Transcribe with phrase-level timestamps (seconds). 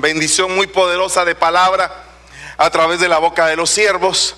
[0.00, 2.04] bendición muy poderosa de palabra
[2.56, 4.36] a través de la boca de los siervos.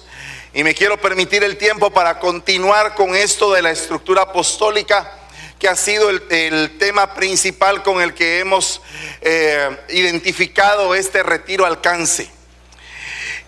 [0.52, 5.10] Y me quiero permitir el tiempo para continuar con esto de la estructura apostólica,
[5.58, 8.80] que ha sido el, tema principal con el que hemos
[9.20, 12.30] eh, identificado este retiro alcance.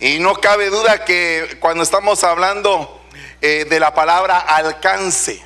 [0.00, 3.02] Y no cabe duda que cuando estamos hablando
[3.40, 5.42] eh, de la palabra alcance,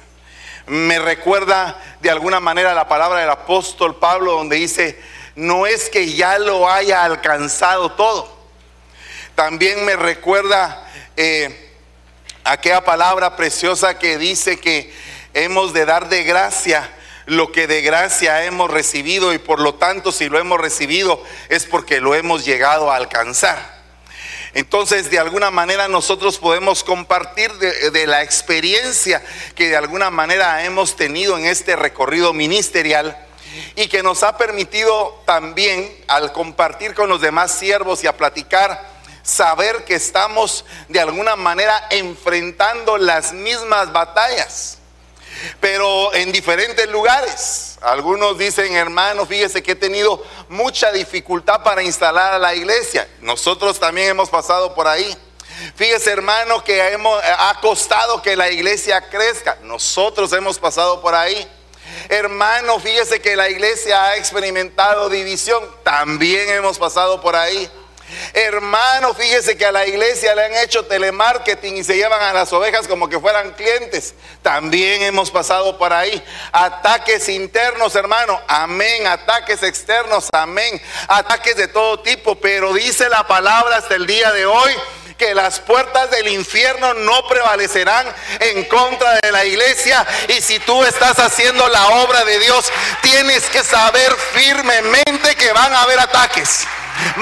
[0.67, 4.99] me recuerda de alguna manera la palabra del apóstol Pablo donde dice,
[5.41, 8.31] no es que ya lo haya alcanzado todo.
[9.35, 11.73] También me recuerda eh,
[12.45, 14.93] aquella palabra preciosa que dice que
[15.33, 16.91] hemos de dar de gracia
[17.25, 21.65] lo que de gracia hemos recibido y por lo tanto si lo hemos recibido es
[21.65, 23.81] porque lo hemos llegado a alcanzar.
[24.53, 29.23] Entonces, de alguna manera nosotros podemos compartir de, de, la experiencia
[29.55, 33.17] que de alguna manera hemos tenido en este recorrido ministerial
[33.77, 38.91] y que nos ha permitido también, al compartir con los demás siervos y a platicar,
[39.23, 44.79] saber que estamos de alguna manera enfrentando las mismas batallas,
[45.61, 47.79] pero en diferentes lugares.
[47.81, 53.09] Algunos dicen, hermanos, fíjese que he tenido mucha dificultad para instalar a la iglesia.
[53.21, 55.17] Nosotros también hemos pasado por ahí.
[55.77, 59.59] Fíjese, hermano, que hemos, ha costado que la iglesia crezca.
[59.63, 61.49] Nosotros hemos pasado por ahí.
[62.09, 65.63] Hermano, fíjese que la iglesia ha experimentado división.
[65.83, 67.71] También hemos pasado por ahí.
[68.33, 72.53] Hermano, fíjese que a la iglesia le han hecho telemarketing y se llevan a las
[72.53, 74.15] ovejas como que fueran clientes.
[74.43, 76.23] También hemos pasado por ahí.
[76.53, 78.41] Ataques internos, hermano.
[78.49, 79.07] Amén.
[79.07, 80.29] Ataques externos.
[80.33, 80.81] Amén.
[81.09, 82.37] Ataques de todo tipo.
[82.37, 84.73] Pero dice la palabra hasta el día de hoy
[85.21, 88.07] que las puertas del infierno no prevalecerán
[88.41, 90.07] en contra de la iglesia.
[90.29, 95.75] Y si tú estás haciendo la obra de Dios, tienes que saber firmemente que van
[95.75, 96.67] a haber ataques.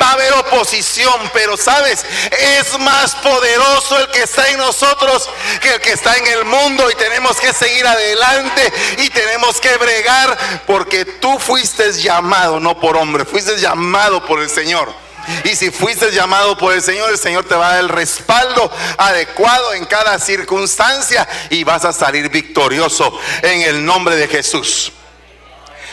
[0.00, 5.28] Va a haber oposición, pero sabes, es más poderoso el que está en nosotros
[5.60, 9.76] que el que está en el mundo y tenemos que seguir adelante y tenemos que
[9.76, 15.07] bregar porque tú fuiste llamado, no por hombre, fuiste llamado por el Señor.
[15.44, 18.70] Y si fuiste llamado por el Señor, el Señor te va a dar el respaldo
[18.96, 24.92] adecuado en cada circunstancia y vas a salir victorioso en el nombre de Jesús.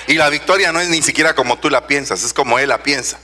[0.07, 2.83] Y la victoria no es ni siquiera como tú la piensas, es como Él la
[2.83, 3.17] piensa.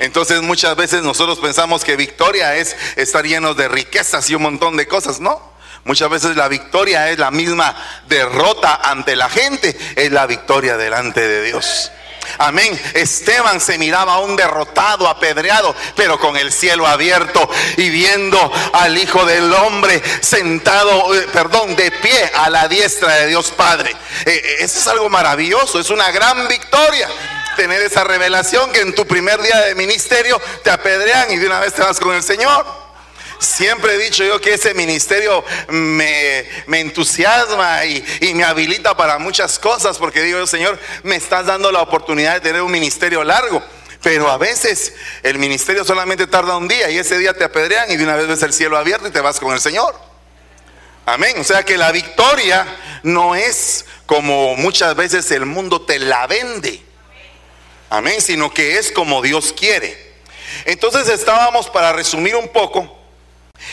[0.00, 4.76] Entonces muchas veces nosotros pensamos que victoria es estar llenos de riquezas y un montón
[4.76, 5.56] de cosas, ¿no?
[5.84, 7.74] Muchas veces la victoria es la misma
[8.06, 11.90] derrota ante la gente, es la victoria delante de Dios.
[12.38, 12.78] Amén.
[12.94, 19.24] Esteban se miraba aún derrotado, apedreado, pero con el cielo abierto y viendo al Hijo
[19.24, 23.90] del Hombre sentado, eh, perdón, de pie a la diestra de Dios Padre.
[23.90, 23.96] Eh,
[24.26, 27.08] eh, eso es algo maravilloso, es una gran victoria
[27.56, 31.58] tener esa revelación que en tu primer día de ministerio te apedrean y de una
[31.58, 32.87] vez te vas con el Señor.
[33.38, 39.58] Siempre he dicho yo que ese ministerio me, entusiasma y, y, me habilita para muchas
[39.58, 43.62] cosas, porque digo, Señor, me estás dando la oportunidad de tener un ministerio largo.
[44.02, 47.96] Pero a veces el ministerio solamente tarda un día y ese día te apedrean y
[47.96, 49.94] de una vez ves el cielo abierto y te vas con el Señor.
[51.04, 51.36] Amén.
[51.38, 52.66] O sea que la victoria
[53.02, 56.82] no es como muchas veces el mundo te la vende.
[57.90, 60.08] Amén, sino que es como Dios quiere.
[60.64, 62.97] Entonces estábamos, para resumir un poco,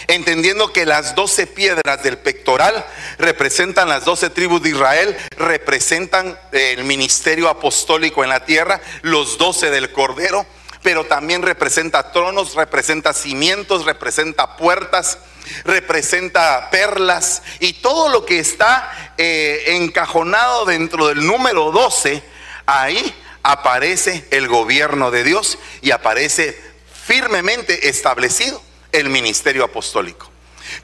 [0.07, 2.85] entendiendo que las doce piedras del pectoral
[3.17, 9.71] representan las doce tribus de Israel, representan el ministerio apostólico en la tierra, los doce
[9.71, 10.45] del Cordero,
[10.81, 15.17] pero también representa tronos, representa cimientos, representa puertas,
[15.63, 22.21] representa perlas y todo lo que está eh, encajonado dentro del número 12,
[22.65, 26.59] ahí aparece el gobierno de Dios y aparece
[27.05, 28.61] firmemente establecido
[28.99, 30.29] el ministerio apostólico.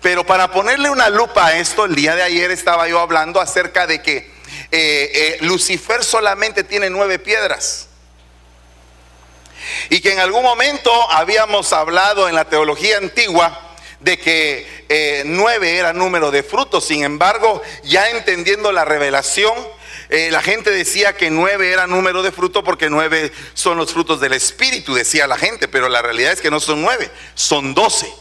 [0.02, 3.88] Pero para ponerle una lupa a esto, el día de ayer estaba yo hablando acerca
[3.88, 4.32] de que eh,
[4.72, 7.88] eh, Lucifer solamente tiene nueve piedras.
[9.90, 15.78] Y que en algún momento habíamos hablado en la teología antigua de que eh, nueve
[15.78, 16.86] era número de frutos.
[16.86, 19.54] Sin embargo, ya entendiendo la revelación,
[20.12, 24.20] eh, la gente decía que nueve era número de fruto porque nueve son los frutos
[24.20, 28.14] del Espíritu, decía la gente, pero la realidad es que no son nueve, son doce.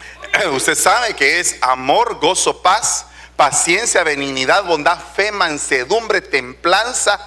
[0.52, 7.18] Usted sabe que es amor, gozo, paz, paciencia, benignidad, bondad, fe, mansedumbre, templanza,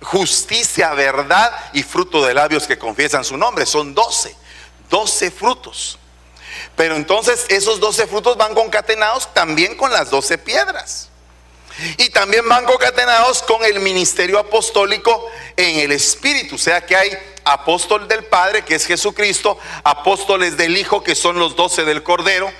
[0.00, 3.66] justicia, verdad y fruto de labios que confiesan su nombre.
[3.66, 4.36] Son doce,
[4.88, 5.98] doce frutos.
[6.76, 11.10] Pero entonces esos doce frutos van concatenados también con las doce piedras.
[11.98, 16.56] Y también van concatenados con el ministerio apostólico en el Espíritu.
[16.56, 17.10] O sea que hay
[17.44, 22.50] apóstol del Padre, que es Jesucristo, apóstoles del Hijo, que son los doce del Cordero,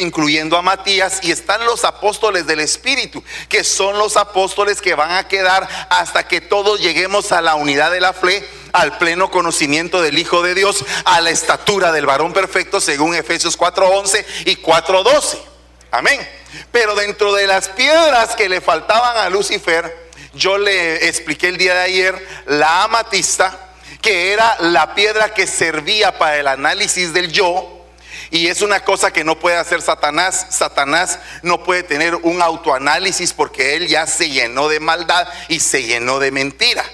[0.00, 5.12] incluyendo a Matías, y están los apóstoles del Espíritu, que son los apóstoles que van
[5.12, 10.00] a quedar hasta que todos lleguemos a la unidad de la fe, al pleno conocimiento
[10.00, 15.51] del Hijo de Dios, a la estatura del varón perfecto, según Efesios 4:11 y 4:12.
[15.92, 16.26] Amén.
[16.72, 21.74] Pero dentro de las piedras que le faltaban a Lucifer, yo le expliqué el día
[21.74, 27.84] de ayer la amatista, que era la piedra que servía para el análisis del yo,
[28.30, 30.46] y es una cosa que no puede hacer Satanás.
[30.48, 35.82] Satanás no puede tener un autoanálisis porque él ya se llenó de maldad y se
[35.82, 36.84] llenó de mentira.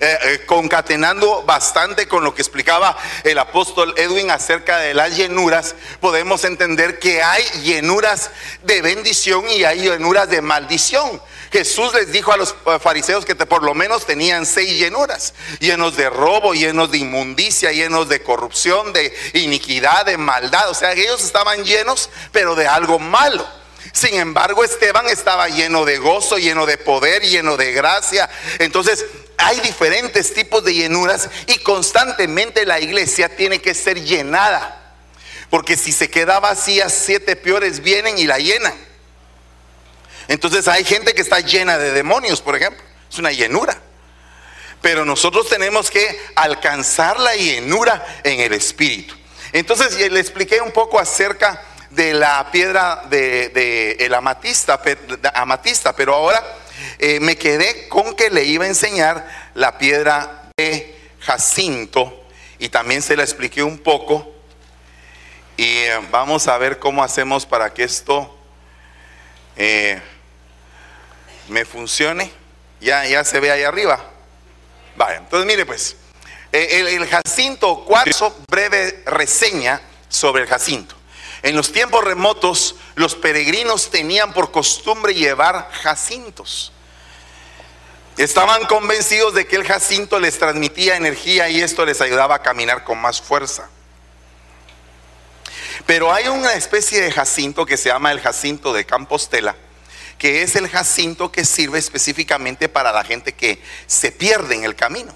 [0.00, 5.74] Eh, eh, concatenando bastante con lo que explicaba el apóstol Edwin acerca de las llenuras,
[6.00, 8.30] podemos entender que hay llenuras
[8.62, 11.20] de bendición y hay llenuras de maldición.
[11.52, 15.96] Jesús les dijo a los eh, fariseos que por lo menos tenían seis llenuras, llenos
[15.96, 20.70] de robo, llenos de inmundicia, llenos de corrupción, de iniquidad, de maldad.
[20.70, 23.46] O sea, ellos estaban llenos, pero de algo malo.
[23.92, 28.30] Sin embargo, Esteban estaba lleno de gozo, lleno de poder, lleno de gracia.
[28.58, 29.04] Entonces,
[29.38, 34.78] hay diferentes tipos de llenuras y constantemente la iglesia tiene que ser llenada.
[35.50, 38.74] Porque si se queda vacía, siete peores vienen y la llenan.
[40.28, 42.82] Entonces hay gente que está llena de demonios, por ejemplo.
[43.10, 43.76] Es una llenura.
[44.80, 49.14] Pero nosotros tenemos que alcanzar la llenura en el espíritu.
[49.52, 54.80] Entonces le expliqué un poco acerca de la piedra de, el amatista,
[55.34, 56.42] amatista, pero ahora
[57.04, 62.22] eh, me quedé con que le iba a enseñar la piedra de Jacinto
[62.60, 64.32] y también se la expliqué un poco.
[65.56, 68.38] Y eh, vamos a ver cómo hacemos para que esto
[69.56, 70.00] eh,
[71.48, 72.30] me funcione.
[72.80, 73.98] Ya, ya se ve ahí arriba.
[74.94, 75.96] Vale, entonces mire pues,
[76.52, 80.94] el, el Jacinto, cuarzo, breve reseña sobre el Jacinto.
[81.42, 86.71] En los tiempos remotos, los peregrinos tenían por costumbre llevar jacintos.
[88.16, 92.84] Estaban convencidos de que el jacinto les transmitía energía y esto les ayudaba a caminar
[92.84, 93.68] con más fuerza.
[95.86, 99.56] Pero hay una especie de jacinto que se llama el jacinto de Campostela,
[100.18, 104.76] que es el jacinto que sirve específicamente para la gente que se pierde en el
[104.76, 105.12] camino.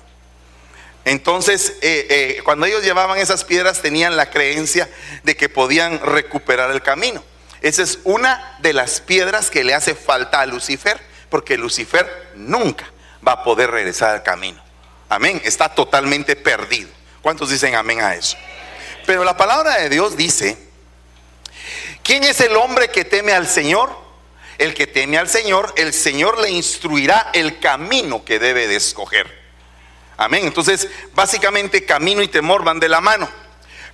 [1.04, 4.90] Entonces, eh, eh, cuando ellos llevaban esas piedras, tenían la creencia
[5.22, 7.22] de que podían recuperar el camino.
[7.60, 12.90] Esa es una de las piedras que le hace falta a Lucifer, porque Lucifer nunca
[13.26, 14.62] va a poder regresar al camino.
[15.08, 16.88] Amén, está totalmente perdido.
[17.22, 18.36] ¿Cuántos dicen amén a eso?
[19.06, 20.56] Pero la palabra de Dios dice,
[22.02, 24.06] ¿quién es el hombre que teme al Señor?
[24.58, 29.46] El que teme al Señor, el Señor le instruirá el camino que debe de escoger.
[30.16, 30.46] Amén.
[30.46, 33.28] Entonces, básicamente camino y temor van de la mano.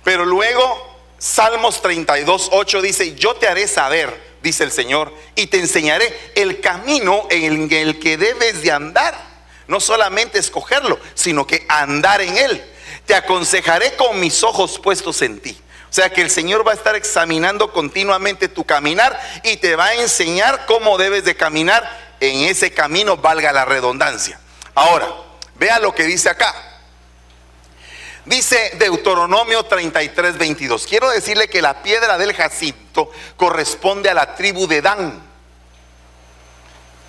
[0.03, 5.57] Pero luego, Salmos 32, 8 dice, yo te haré saber, dice el Señor, y te
[5.57, 9.33] enseñaré el camino en el que debes de andar.
[9.67, 12.63] No solamente escogerlo, sino que andar en él.
[13.07, 15.57] Te aconsejaré con mis ojos puestos en ti.
[15.89, 19.87] O sea que el Señor va a estar examinando continuamente tu caminar y te va
[19.87, 24.39] a enseñar cómo debes de caminar en ese camino, valga la redundancia.
[24.75, 25.07] Ahora,
[25.55, 26.53] Vea lo que dice acá.
[28.25, 30.87] Dice Deuteronomio 33, 22.
[30.87, 35.21] Quiero decirle que la piedra del jacinto corresponde a la tribu de Dan.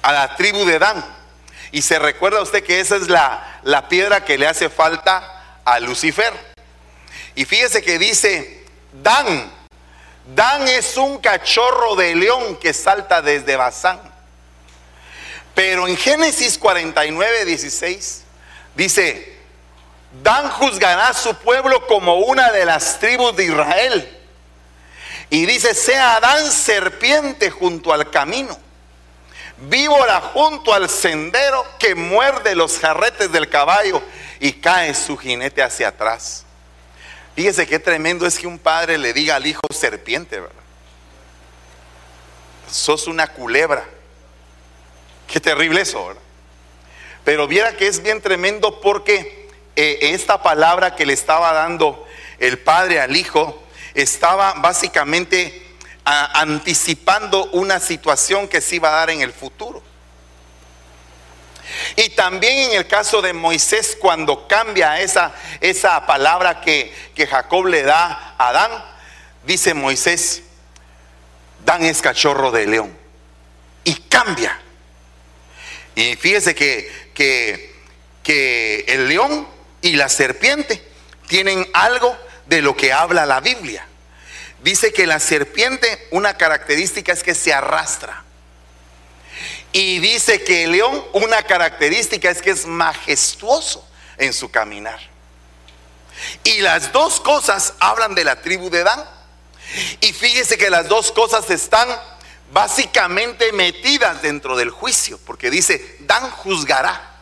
[0.02, 1.04] A la tribu de Dan.
[1.71, 5.78] Y se recuerda usted que esa es la, la piedra que le hace falta a
[5.80, 6.33] Lucifer.
[7.35, 9.52] Y fíjese que dice Dan.
[10.35, 14.00] Dan es un cachorro de león que salta desde Bazán.
[15.54, 18.25] Pero en Génesis 49, 16
[18.75, 19.34] Dice,
[20.23, 24.18] Dan juzgará a su pueblo como una de las tribus de Israel.
[25.30, 28.56] Y dice, sea Dan serpiente junto al camino,
[29.68, 34.02] víbora junto al sendero que muerde los jarretes del caballo
[34.40, 36.44] y cae su jinete hacia atrás.
[37.35, 40.54] Fíjese qué tremendo es que un padre le diga al hijo serpiente, ¿verdad?
[42.71, 43.85] Sos una culebra.
[45.26, 46.23] Qué terrible eso, ¿verdad?
[47.25, 49.43] Pero viera que es bien tremendo porque
[49.76, 52.07] eh, esta palabra que le estaba dando
[52.38, 53.62] el padre al hijo
[53.95, 55.62] estaba básicamente
[56.04, 59.83] anticipando una situación que se iba a dar en el futuro.
[61.97, 67.66] Y también en el caso de Moisés, cuando cambia esa, esa palabra que, que Jacob
[67.66, 68.71] le da a Adán,
[69.45, 70.43] dice Moisés,
[71.64, 72.99] Dan es cachorro de león.
[73.85, 74.61] Y cambia.
[75.95, 77.73] Y fíjese que que,
[78.23, 79.47] que el león
[79.85, 80.83] y la serpiente
[81.29, 83.87] tienen algo de lo que habla la Biblia.
[84.62, 88.25] Dice que la serpiente, una característica es que se arrastra.
[89.73, 93.87] Y dice que el león, una característica es que es majestuoso
[94.17, 94.99] en su caminar.
[96.45, 99.05] Y las dos cosas hablan de la tribu de Dan.
[100.00, 101.88] Y fíjese que las dos cosas están
[102.55, 107.13] básicamente metidas dentro del juicio, porque dice, Dan juzgará.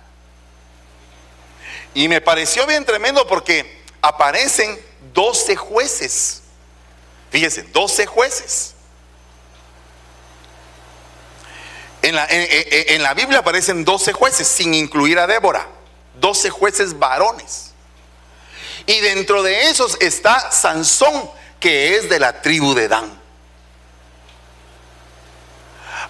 [1.95, 4.79] Y me pareció bien tremendo porque aparecen
[5.13, 6.43] 12 jueces.
[7.31, 8.75] Fíjese, 12 jueces.
[12.03, 15.69] En la, en, la, Biblia aparecen 12 jueces, sin incluir a Débora.
[16.21, 17.73] 12 jueces varones.
[18.87, 21.31] Y dentro de esos está Sansón,
[21.61, 23.21] que es de la tribu de Dan.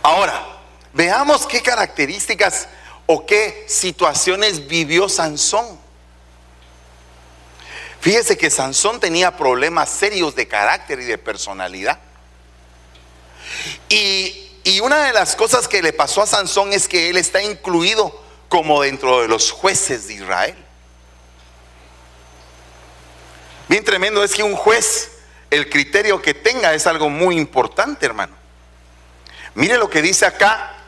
[0.03, 0.61] Ahora,
[0.93, 2.69] veamos qué características
[3.07, 5.81] o qué situaciones vivió Sansón.
[8.01, 12.01] Fíjese que Sansón tenía problemas serios de carácter y de personalidad.
[13.89, 17.43] Y, y, una de las cosas que le pasó a Sansón es que él está
[17.43, 20.57] incluido como dentro de los jueces de Israel.
[23.69, 25.13] Bien tremendo es que un juez,
[25.51, 28.35] el criterio que tenga es algo muy importante, hermano.
[29.55, 30.82] Mire lo que dice acá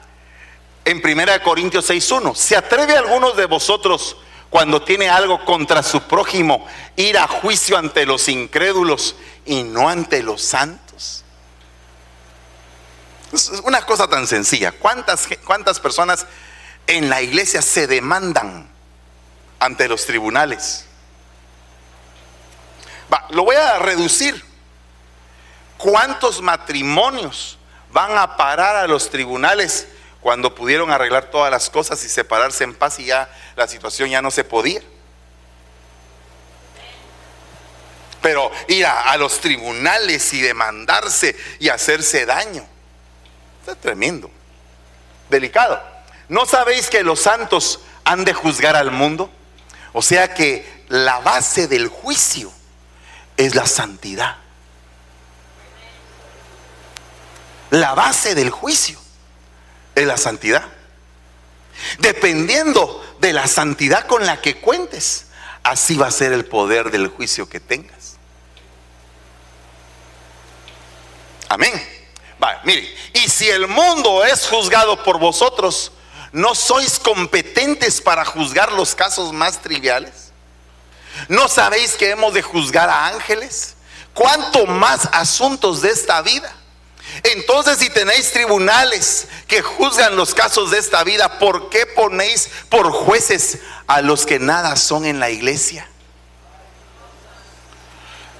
[0.84, 2.34] en 1 Corintios 6.1.
[2.34, 4.16] ¿Se atreve alguno de vosotros
[4.50, 10.22] cuando tiene algo contra su prójimo ir a juicio ante los incrédulos y no ante
[10.22, 11.24] los santos?
[13.32, 14.72] Es una cosa tan sencilla.
[14.72, 16.26] ¿Cuántas, cuántas personas
[16.86, 18.68] en la iglesia se demandan
[19.58, 20.86] ante los tribunales?
[23.30, 24.44] lo voy a reducir.
[25.78, 27.58] ¿Cuántos matrimonios
[27.92, 29.86] van a parar a los tribunales
[30.24, 34.22] cuando pudieron arreglar todas las cosas y separarse en paz y ya la situación ya
[34.22, 34.80] no se podía?
[38.22, 42.66] Pero ir a, los tribunales y demandarse y hacerse daño,
[43.66, 44.30] es tremendo,
[45.28, 45.78] delicado.
[46.30, 49.30] ¿No sabéis que los santos han de juzgar al mundo?
[49.92, 52.50] O sea que la base del juicio
[53.36, 54.38] es la santidad.
[57.68, 59.03] La base del juicio
[59.94, 60.64] es la santidad.
[61.98, 65.26] Dependiendo de la santidad con la que cuentes,
[65.62, 68.16] así va a ser el poder del juicio que tengas.
[71.48, 71.94] Amén.
[72.64, 75.92] Mire, y si el mundo es juzgado por vosotros,
[76.32, 80.32] ¿no sois competentes para juzgar los casos más triviales?
[81.28, 83.76] ¿No sabéis que hemos de juzgar a ángeles?
[84.12, 86.52] ¿Cuánto más asuntos de esta vida?
[87.22, 92.90] Entonces, si tenéis tribunales que juzgan los casos de esta vida, ¿por qué ponéis por
[92.90, 95.88] jueces a los que nada son en la iglesia?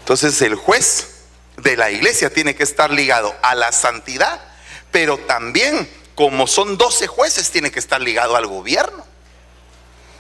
[0.01, 1.09] Entonces, el juez
[1.57, 4.41] de la iglesia tiene que estar ligado a la santidad,
[4.91, 9.05] pero también, como son 12 jueces, tiene que estar ligado al gobierno.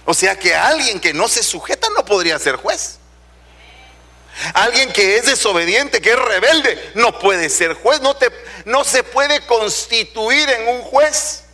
[0.07, 2.99] O sea que alguien que no se sujeta no podría ser juez.
[4.53, 8.31] Alguien que es desobediente, que es rebelde, no puede ser juez, no, te,
[8.65, 11.45] no se puede constituir en un juez.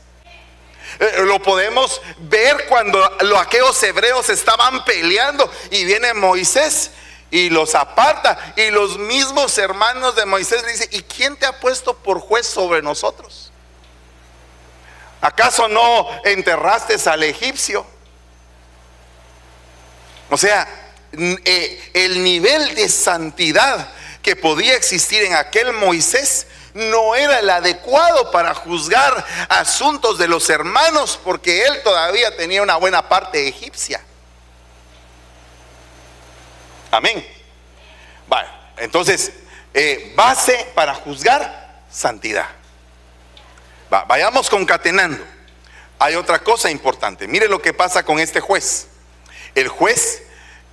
[0.98, 6.90] Eh, lo podemos ver cuando los aquellos hebreos estaban peleando y viene Moisés
[7.30, 11.60] y los aparta y los mismos hermanos de Moisés le dicen, ¿y quién te ha
[11.60, 13.52] puesto por juez sobre nosotros?
[15.20, 17.86] ¿Acaso no enterraste al egipcio?
[20.30, 20.79] O sea,
[21.12, 23.90] eh, el nivel de santidad
[24.22, 30.48] que podía existir en aquel Moisés no era el adecuado para juzgar asuntos de los
[30.50, 34.00] hermanos porque él todavía tenía una buena parte egipcia.
[36.90, 37.26] Amén.
[38.28, 39.32] Vale, entonces,
[39.74, 42.48] eh, base para juzgar santidad.
[43.88, 45.24] vayamos concatenando.
[45.98, 47.26] Hay otra cosa importante.
[47.26, 48.86] Mire lo que pasa con este juez
[49.54, 50.22] el juez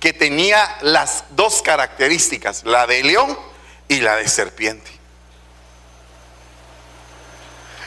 [0.00, 3.38] que tenía las dos características, la de león
[3.88, 4.90] y la de serpiente.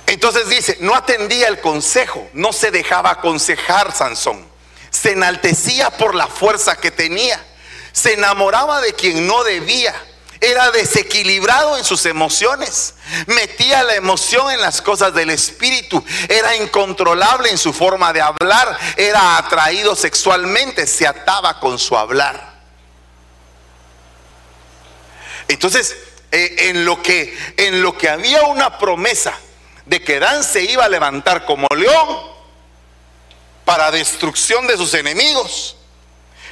[0.08, 4.46] Entonces dice, no atendía el consejo, no se dejaba aconsejar Sansón,
[4.89, 7.41] se enaltecía por la fuerza que tenía,
[7.94, 9.96] se enamoraba de quien no debía
[10.42, 12.96] era desequilibrado en sus emociones,
[13.28, 18.78] metía la emoción en las cosas del espíritu, era incontrolable en su forma de hablar,
[18.98, 22.60] era atraído sexualmente, se ataba con su hablar.
[25.48, 25.96] Entonces,
[26.32, 29.38] eh, en, lo que, en lo que había una promesa
[29.86, 32.32] de que Dan se iba a levantar como león
[33.64, 35.78] para destrucción de sus enemigos,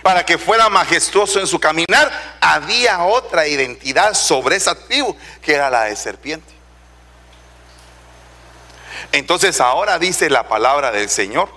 [0.01, 5.69] para que fuera majestuoso en su caminar, había otra identidad sobre esa tribu que era
[5.69, 6.53] la de serpiente.
[9.11, 11.49] Entonces ahora dice la palabra del Señor.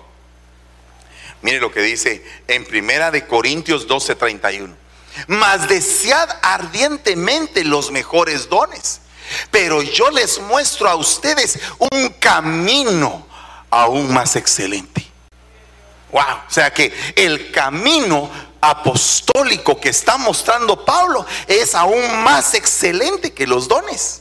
[1.43, 4.77] Mire lo que dice en Primera de Corintios 12:31.
[5.27, 9.01] Mas desead ardientemente los mejores dones,
[9.51, 13.27] pero yo les muestro a ustedes un camino
[13.71, 15.12] aún más excelente.
[16.13, 23.33] Wow, o sea que el camino apostólico que está mostrando Pablo es aún más excelente
[23.33, 24.21] que los dones.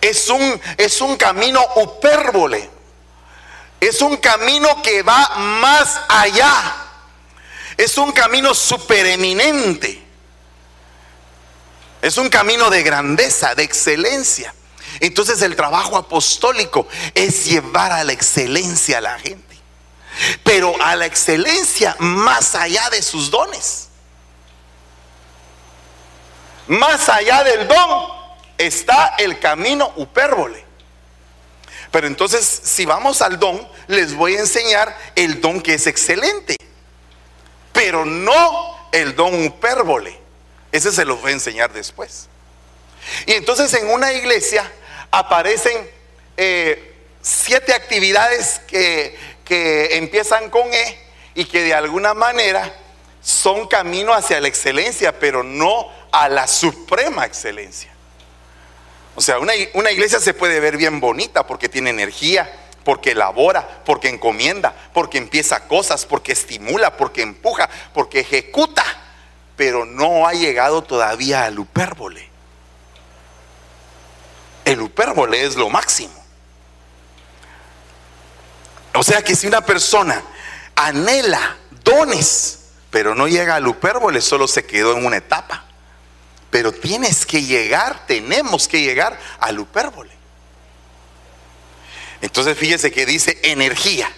[0.00, 2.70] Es un, es un camino upérbole.
[3.78, 6.76] Es un camino que va más allá.
[7.76, 10.02] Es un camino supereminente.
[12.00, 14.54] Es un camino de grandeza, de excelencia.
[15.00, 19.49] Entonces el trabajo apostólico es llevar a la excelencia a la gente
[20.42, 23.88] pero a la excelencia más allá de sus dones.
[26.66, 28.08] Más allá del don
[28.56, 30.64] está el camino upérbole.
[31.90, 36.56] Pero entonces, si vamos al don, les voy a enseñar el don que es excelente,
[37.72, 40.16] pero no el don upérbole.
[40.70, 42.28] Ese se los voy a enseñar después.
[43.26, 44.70] Y entonces en una iglesia
[45.10, 45.90] aparecen
[46.36, 49.18] eh, siete actividades que
[49.50, 50.96] que empiezan con E
[51.34, 52.72] y que de alguna manera
[53.20, 57.90] son camino hacia la excelencia, pero no a la suprema excelencia.
[59.16, 62.48] O sea, una, una, iglesia se puede ver bien bonita porque tiene energía,
[62.84, 68.84] porque elabora, porque encomienda, porque empieza cosas, porque estimula, porque empuja, porque ejecuta,
[69.56, 72.28] pero no ha llegado todavía al upérbole.
[74.64, 76.19] El upérbole es lo máximo.
[78.94, 80.22] O sea que si una persona
[80.74, 85.64] anhela dones, pero no llega al upérbole, solo se quedó en una etapa.
[86.50, 90.10] Pero tienes que llegar, tenemos que llegar al upérbole.
[92.20, 94.10] Entonces fíjese que dice energía.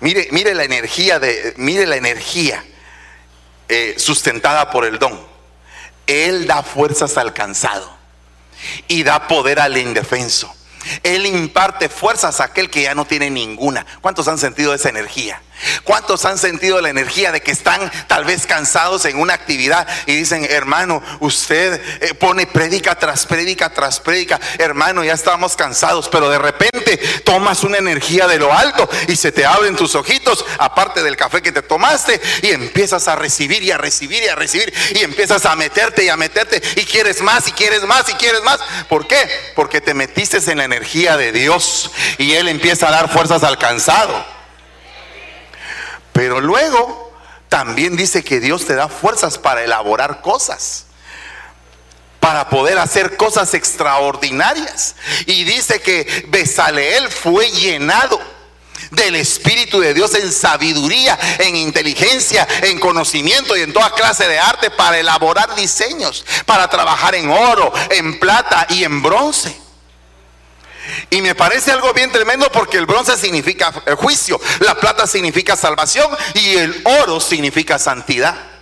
[0.00, 2.64] Mire, mire la energía de, mire la energía
[3.68, 5.18] eh, sustentada por el don.
[6.06, 7.96] Él da fuerzas al cansado
[8.88, 10.54] y da poder al indefenso.
[11.02, 13.86] Él imparte fuerzas a aquel que ya no tiene ninguna.
[14.00, 15.42] ¿Cuántos han sentido esa energía?
[15.84, 20.16] ¿Cuántos han sentido la energía de que están tal vez cansados en una actividad y
[20.16, 26.28] dicen, hermano, usted eh, pone prédica tras prédica tras prédica, hermano, ya estamos cansados, pero
[26.28, 31.02] de repente tomas una energía de lo alto y se te abren tus ojitos, aparte
[31.02, 34.72] del café que te tomaste, y empiezas a recibir y a recibir y a recibir
[34.94, 38.42] y empiezas a meterte y a meterte y quieres más y quieres más y quieres
[38.42, 38.58] más.
[38.88, 39.28] ¿Por qué?
[39.54, 43.58] Porque te metiste en la energía de Dios y Él empieza a dar fuerzas al
[43.58, 44.24] cansado.
[46.14, 47.12] Pero luego
[47.50, 50.86] también dice que Dios te da fuerzas para elaborar cosas
[52.24, 54.94] para poder hacer cosas extraordinarias.
[55.26, 58.18] Y dice que Besaleel fue llenado
[58.92, 64.38] del Espíritu de Dios en sabiduría, en inteligencia, en conocimiento y en toda clase de
[64.38, 69.63] arte para elaborar diseños, para trabajar en oro, en plata y en bronce.
[71.10, 76.08] Y me parece algo bien tremendo porque el bronce significa juicio, la plata significa salvación
[76.34, 78.53] y el oro significa santidad.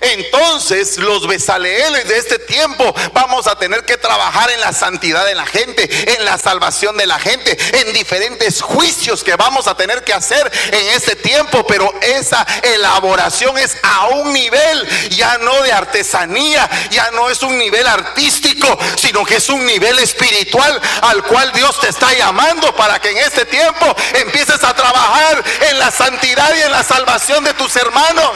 [0.00, 5.34] Entonces los besaleeles de este tiempo vamos a tener que trabajar en la santidad de
[5.34, 10.02] la gente, en la salvación de la gente, en diferentes juicios que vamos a tener
[10.04, 15.72] que hacer en este tiempo, pero esa elaboración es a un nivel ya no de
[15.72, 21.52] artesanía, ya no es un nivel artístico, sino que es un nivel espiritual al cual
[21.52, 26.54] Dios te está llamando para que en este tiempo empieces a trabajar en la santidad
[26.56, 28.32] y en la salvación de tus hermanos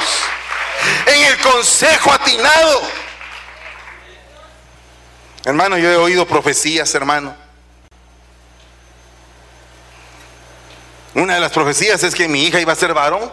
[1.06, 2.82] en el consejo atinado.
[5.44, 7.34] Hermano, yo he oído profecías, hermano.
[11.14, 13.30] Una de las profecías es que mi hija iba a ser varón.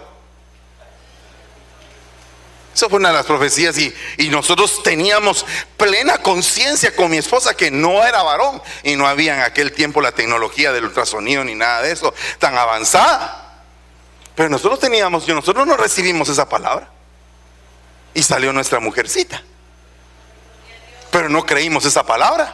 [2.73, 7.55] Eso fue una de las profecías y, y nosotros teníamos plena conciencia con mi esposa
[7.55, 11.55] que no era varón y no había en aquel tiempo la tecnología del ultrasonido ni
[11.55, 13.63] nada de eso tan avanzada.
[14.35, 16.89] Pero nosotros teníamos, y nosotros no recibimos esa palabra.
[18.19, 19.41] Y salió nuestra mujercita.
[21.09, 22.53] Pero no creímos esa palabra.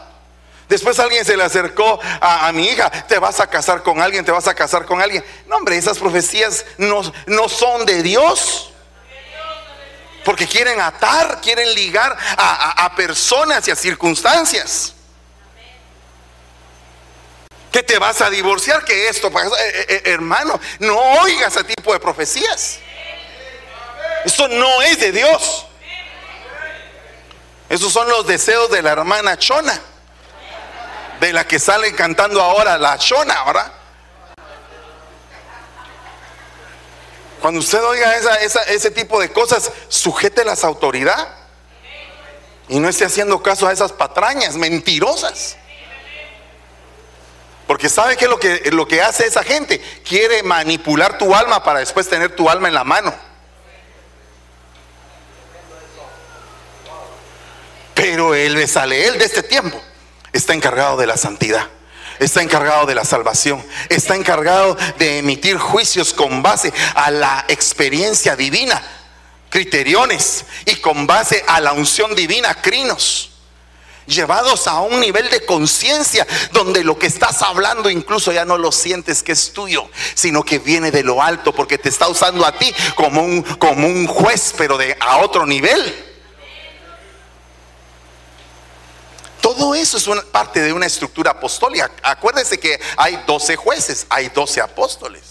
[0.70, 4.32] Después alguien se le acercó a, mi hija, te vas a casar con alguien, te
[4.32, 5.26] vas a casar con alguien.
[5.48, 8.74] No, hombre, esas profecías no, no son de Dios.
[10.24, 14.94] Porque quieren atar, quieren ligar a, personas y a circunstancias.
[17.72, 21.92] Que te vas a divorciar, que esto, eh, eh, eh, hermano, no oigas ese tipo
[21.92, 22.82] de profecías.
[24.26, 25.68] Eso no es de Dios.
[27.70, 29.80] Esos son los deseos de la hermana Chona,
[31.20, 33.72] de la que sale cantando ahora la Chona, ¿verdad?
[37.40, 38.18] Cuando usted oiga
[38.68, 41.28] ese tipo de cosas, sujete las autoridades
[42.68, 45.58] y no esté haciendo caso a esas patrañas mentirosas.
[47.68, 51.80] Porque sabe que lo que lo que hace esa gente quiere manipular tu alma para
[51.80, 53.14] después tener tu alma en la mano.
[58.08, 59.82] Pero el Besaleel de este tiempo
[60.32, 61.68] está encargado de la santidad,
[62.20, 68.36] está encargado de la salvación, está encargado de emitir juicios con base a la experiencia
[68.36, 68.80] divina,
[69.50, 73.32] criteriones, y con base a la unción divina, crinos
[74.06, 78.72] llevados a un nivel de conciencia donde lo que estás hablando incluso ya no lo
[78.72, 82.56] sientes que es tuyo, sino que viene de lo alto porque te está usando a
[82.56, 86.05] ti como un, como un juez, pero de a otro nivel.
[89.46, 91.92] Todo eso es una parte de una estructura apostólica.
[92.02, 95.22] Acuérdense que hay 12 jueces, hay 12 apóstoles.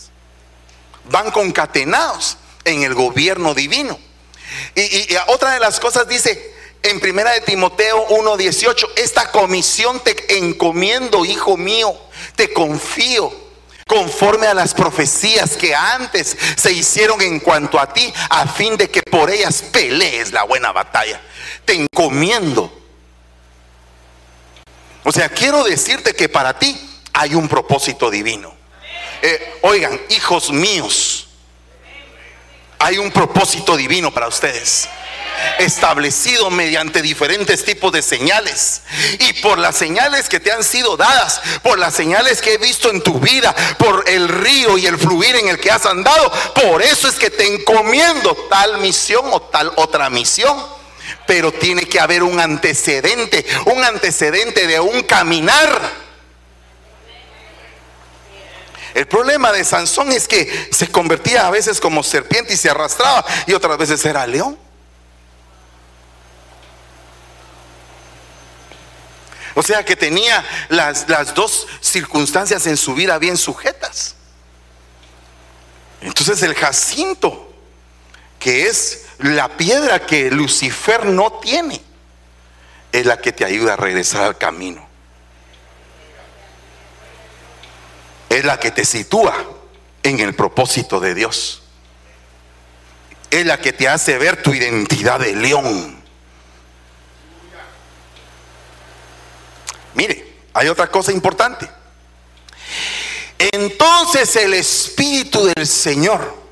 [1.11, 3.99] Van concatenados en el gobierno divino.
[4.77, 10.39] Y, y otra de las cosas dice, en primera de Timoteo 1:18, esta comisión te
[10.39, 11.93] encomiendo, hijo mío,
[12.37, 13.33] te confío
[13.89, 18.89] conforme a las profecías que antes se hicieron en cuanto a ti, a fin de
[18.89, 21.21] que por ellas pelees la buena batalla.
[21.65, 22.84] Te encomiendo
[25.05, 26.79] o sea, quiero decirte que para ti
[27.13, 28.55] hay un propósito divino.
[29.23, 31.29] Eh, oigan, hijos míos,
[32.79, 34.89] hay un propósito divino para ustedes
[35.59, 38.83] establecido mediante diferentes tipos de señales.
[39.19, 42.91] Y por las señales que te han sido dadas, por las señales que he visto
[42.91, 46.83] en tu vida, por el río y el fluir en el que has andado, por
[46.83, 50.57] eso es que te encomiendo tal misión o tal otra misión
[51.27, 56.05] pero tiene que haber un antecedente, un antecedente de un caminar.
[58.95, 63.25] El problema de Sansón es que se convertía a veces como serpiente y se arrastraba
[63.47, 64.59] y otras veces era león.
[69.57, 74.17] O sea que tenía las, las dos circunstancias en su vida bien sujetas.
[76.01, 77.53] Entonces el Jacinto,
[78.39, 81.81] que es la piedra que Lucifer no tiene
[82.93, 84.87] es la que te ayuda a regresar al camino.
[88.29, 89.35] Es la que te sitúa
[90.03, 91.63] en el propósito de Dios.
[93.31, 96.03] Es la que te hace ver tu identidad de león.
[99.95, 101.69] Mire, hay otra cosa importante.
[103.39, 106.44] Entonces el Espíritu del Señor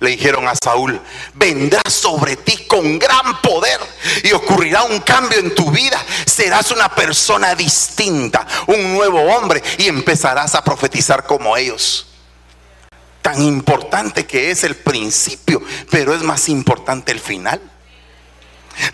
[0.00, 1.00] le dijeron a Saúl,
[1.34, 3.80] vendrá sobre ti con gran poder
[4.22, 6.02] y ocurrirá un cambio en tu vida.
[6.24, 12.06] Serás una persona distinta, un nuevo hombre y empezarás a profetizar como ellos.
[13.22, 17.60] Tan importante que es el principio, pero es más importante el final.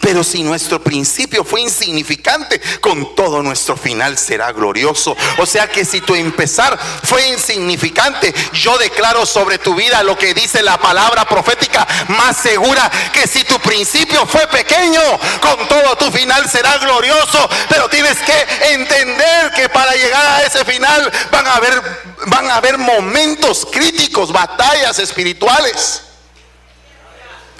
[0.00, 5.16] Pero si nuestro principio fue insignificante, con todo nuestro final será glorioso.
[5.38, 10.34] O sea que si tu empezar fue insignificante, yo declaro sobre tu vida lo que
[10.34, 15.00] dice la palabra profética más segura, que si tu principio fue pequeño,
[15.40, 17.48] con todo tu final será glorioso.
[17.68, 21.82] Pero tienes que entender que para llegar a ese final van a haber,
[22.26, 26.02] van a haber momentos críticos, batallas espirituales,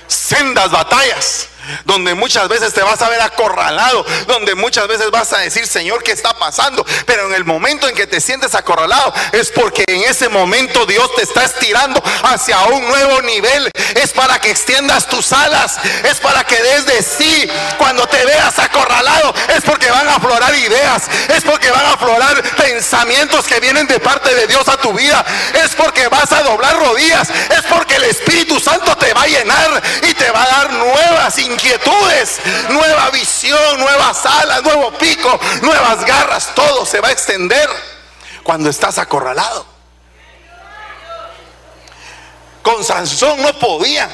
[0.07, 1.49] sendas batallas
[1.85, 6.03] donde muchas veces te vas a ver acorralado, donde muchas veces vas a decir, Señor,
[6.03, 6.85] ¿qué está pasando?
[7.07, 11.15] Pero en el momento en que te sientes acorralado es porque en ese momento Dios
[11.17, 13.71] te está estirando hacia un nuevo nivel.
[13.95, 17.49] Es para que extiendas tus alas, es para que desde sí,
[17.79, 22.43] cuando te veas acorralado, es porque van a aflorar ideas, es porque van a aflorar
[22.57, 26.79] pensamientos que vienen de parte de Dios a tu vida, es porque vas a doblar
[26.79, 30.73] rodillas, es porque el Espíritu Santo te va a llenar y te va a dar
[30.73, 37.69] nuevas inquietudes, nueva visión, nuevas alas, nuevo pico, nuevas garras, todo se va a extender
[38.43, 39.67] cuando estás acorralado.
[42.63, 44.11] Con Sansón no podían,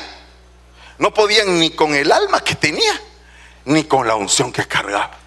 [0.98, 3.00] no podían ni con el alma que tenía,
[3.66, 5.18] ni con la unción que cargaba.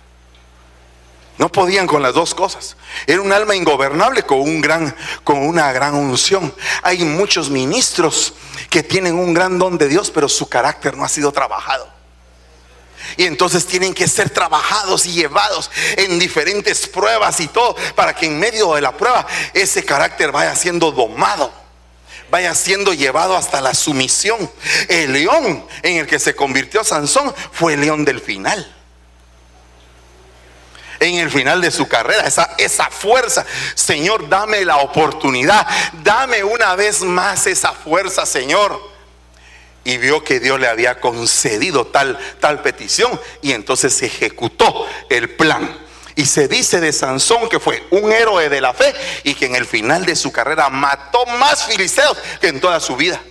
[1.38, 2.76] No podían con las dos cosas.
[3.08, 6.54] Era un alma ingobernable con, un gran, con una gran unción.
[6.84, 8.34] Hay muchos ministros
[8.70, 12.01] que tienen un gran don de Dios, pero su carácter no ha sido trabajado.
[13.18, 18.26] Y entonces tienen que ser trabajados y llevados en diferentes pruebas y todo, para que
[18.26, 21.52] en medio de la prueba ese carácter vaya siendo domado,
[22.30, 24.52] vaya siendo llevado hasta la sumisión.
[24.88, 28.76] El león en el que se convirtió Sansón fue el león del final
[31.02, 33.46] en el final de su carrera, esa, esa fuerza.
[33.74, 35.68] Señor, dame la oportunidad,
[36.04, 38.91] dame una vez más esa fuerza, Señor.
[39.84, 45.30] Y vio que Dios le había concedido tal, tal petición y entonces se ejecutó el
[45.32, 45.78] plan.
[46.16, 49.56] Y se dice de Sansón que fue un héroe de la fe y que en
[49.56, 53.22] el final de su carrera mató más filisteos que en toda su vida.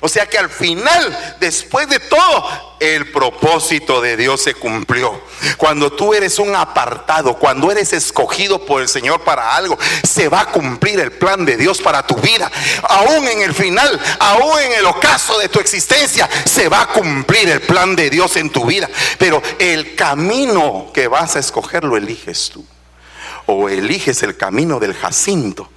[0.00, 5.20] O sea que al final, después de todo, el propósito de Dios se cumplió.
[5.56, 10.42] Cuando tú eres un apartado, cuando eres escogido por el Señor para algo, se va
[10.42, 12.50] a cumplir el plan de Dios para tu vida.
[12.82, 17.48] Aún en el final, aún en el ocaso de tu existencia, se va a cumplir
[17.48, 18.88] el plan de Dios en tu vida.
[19.18, 22.64] Pero el camino que vas a escoger lo eliges tú.
[23.46, 25.70] O eliges el camino del Jacinto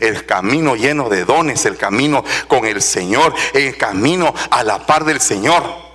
[0.00, 5.04] el camino lleno de dones, el camino con el Señor, el camino a la par
[5.04, 5.90] del Señor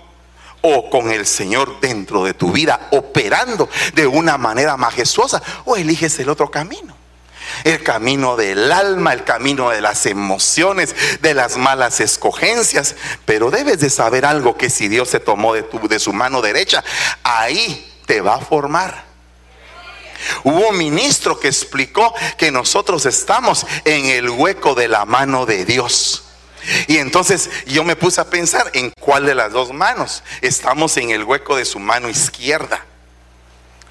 [0.62, 6.18] o con el Señor dentro de tu vida, operando de una manera majestuosa, o eliges
[6.20, 6.96] el otro camino.
[7.63, 12.96] El camino del alma, el camino de las emociones, de las malas escogencias.
[13.26, 16.41] Pero debes de saber algo que si Dios se tomó de, tu, de su mano
[16.41, 16.84] derecha,
[17.24, 19.06] ahí te va a formar.
[20.43, 25.65] Hubo un ministro que explicó que nosotros estamos en el hueco de la mano de
[25.65, 26.23] Dios.
[26.88, 30.23] Y entonces yo me puse a pensar en cuál de las dos manos.
[30.41, 32.84] Estamos en el hueco de su mano izquierda.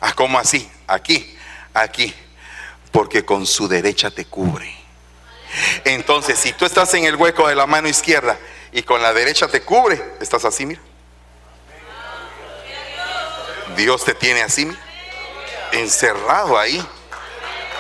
[0.01, 0.69] Ah, ¿cómo así?
[0.87, 1.37] Aquí,
[1.73, 2.13] aquí.
[2.91, 4.75] Porque con su derecha te cubre.
[5.85, 8.39] Entonces, si tú estás en el hueco de la mano izquierda
[8.73, 10.81] y con la derecha te cubre, estás así, mira.
[13.77, 14.94] Dios te tiene así, mira
[15.75, 16.85] encerrado ahí,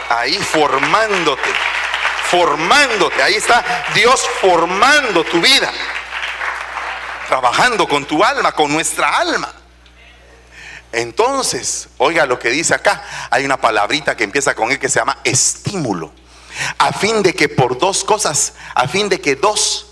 [0.09, 1.51] ahí formándote,
[2.31, 3.23] formándote.
[3.23, 5.71] Ahí está Dios formando tu vida,
[7.29, 9.53] trabajando con tu alma, con nuestra alma.
[10.93, 15.01] Entonces, oiga lo que dice acá, hay una palabrita que empieza con él que se
[15.01, 16.13] llama estímulo,
[16.79, 19.89] a fin de que por dos cosas, a fin de que dos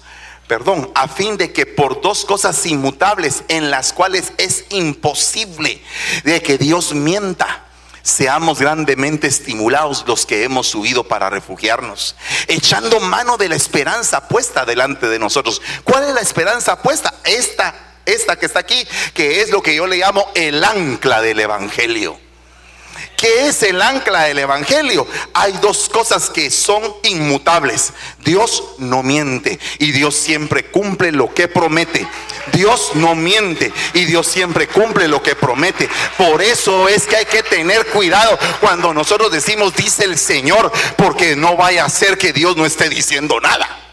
[0.53, 5.83] perdón, a fin de que por dos cosas inmutables en las cuales es imposible
[6.25, 7.65] de que Dios mienta,
[8.03, 12.17] seamos grandemente estimulados los que hemos subido para refugiarnos,
[12.49, 15.63] echando mano de la esperanza puesta delante de nosotros.
[15.85, 17.15] ¿Cuál es la esperanza puesta?
[17.25, 21.41] Esta, esta que está aquí, que es lo que yo le llamo el ancla del
[21.41, 22.19] Evangelio.
[23.23, 25.07] ¿Qué es el ancla del Evangelio?
[25.33, 27.93] Hay dos cosas que son inmutables.
[28.25, 32.05] Dios no miente y Dios siempre cumple lo que promete.
[32.53, 35.89] Dios no miente y Dios siempre cumple lo que promete.
[36.19, 41.37] Por eso es que hay que tener cuidado cuando nosotros decimos, dice el Señor, porque
[41.37, 43.92] no vaya a ser que Dios no esté diciendo nada.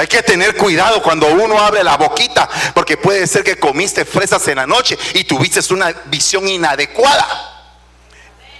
[0.00, 4.48] Hay que tener cuidado cuando uno abre la boquita, porque puede ser que comiste fresas
[4.48, 7.26] en la noche y tuviste una visión inadecuada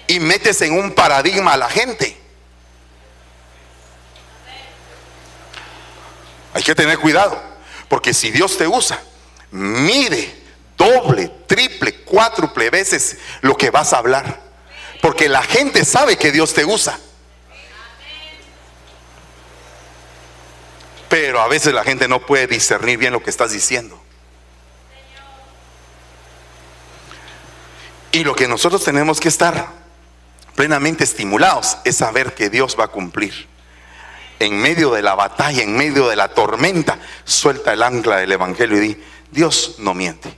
[0.07, 2.14] y metes en un paradigma a la gente.
[6.53, 7.42] Hay que tener cuidado,
[7.88, 9.03] porque si Dios te usa,
[9.50, 10.44] mide
[10.76, 14.42] doble, triple, cuádruple veces lo que vas a hablar,
[15.00, 16.98] porque la gente sabe que Dios te usa.
[21.11, 24.01] Pero a veces la gente no puede discernir bien lo que estás diciendo.
[28.12, 29.70] Y lo que nosotros tenemos que estar
[30.55, 33.49] plenamente estimulados es saber que Dios va a cumplir.
[34.38, 38.77] En medio de la batalla, en medio de la tormenta, suelta el ancla del Evangelio
[38.77, 40.33] y di, Dios no miente.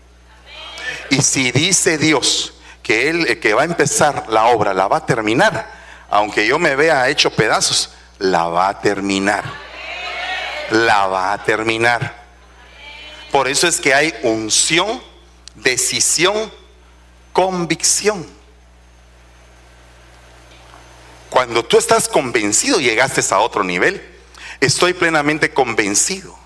[1.10, 5.06] Y si dice Dios que Él que va a empezar la obra, la va a
[5.06, 5.70] terminar,
[6.08, 9.71] aunque yo me vea hecho pedazos, la va a terminar
[10.70, 12.22] la va a terminar.
[13.30, 15.02] Por eso es que hay unción,
[15.54, 16.52] decisión,
[17.32, 18.26] convicción.
[21.30, 24.06] Cuando tú estás convencido, llegaste a otro nivel.
[24.60, 26.41] Estoy plenamente convencido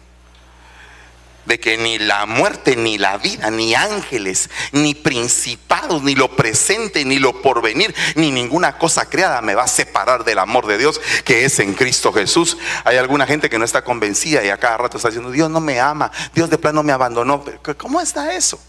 [1.46, 7.04] de que ni la muerte, ni la vida, ni ángeles, ni principados, ni lo presente,
[7.04, 11.00] ni lo porvenir, ni ninguna cosa creada me va a separar del amor de Dios
[11.24, 12.58] que es en Cristo Jesús.
[12.84, 15.60] Hay alguna gente que no está convencida y a cada rato está diciendo, Dios no
[15.60, 17.44] me ama, Dios de plano me abandonó.
[17.78, 18.60] ¿Cómo está eso?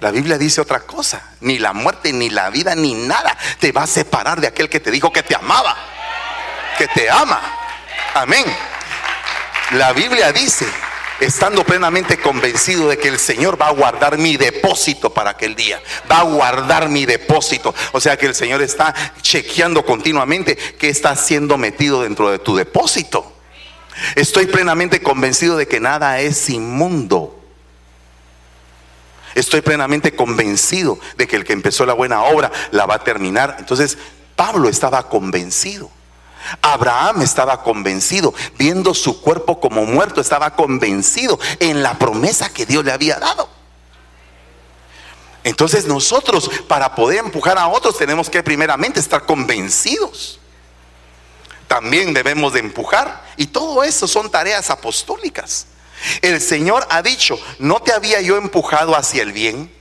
[0.00, 3.84] La Biblia dice otra cosa, ni la muerte, ni la vida, ni nada te va
[3.84, 5.76] a separar de aquel que te dijo que te amaba,
[6.76, 7.40] que te ama.
[8.14, 8.44] Amén.
[9.70, 10.66] La Biblia dice
[11.20, 15.80] estando plenamente convencido de que el Señor va a guardar mi depósito para aquel día.
[16.10, 17.74] Va a guardar mi depósito.
[17.92, 22.56] O sea que el Señor está chequeando continuamente qué está siendo metido dentro de tu
[22.56, 23.32] depósito.
[24.16, 27.40] Estoy plenamente convencido de que nada es inmundo.
[29.34, 33.56] Estoy plenamente convencido de que el que empezó la buena obra la va a terminar.
[33.58, 33.98] Entonces,
[34.36, 35.90] Pablo estaba convencido.
[36.62, 42.84] Abraham estaba convencido, viendo su cuerpo como muerto, estaba convencido en la promesa que Dios
[42.84, 43.48] le había dado.
[45.44, 50.40] Entonces nosotros para poder empujar a otros tenemos que primeramente estar convencidos.
[51.68, 55.66] También debemos de empujar y todo eso son tareas apostólicas.
[56.22, 59.72] El Señor ha dicho, ¿no te había yo empujado hacia el bien?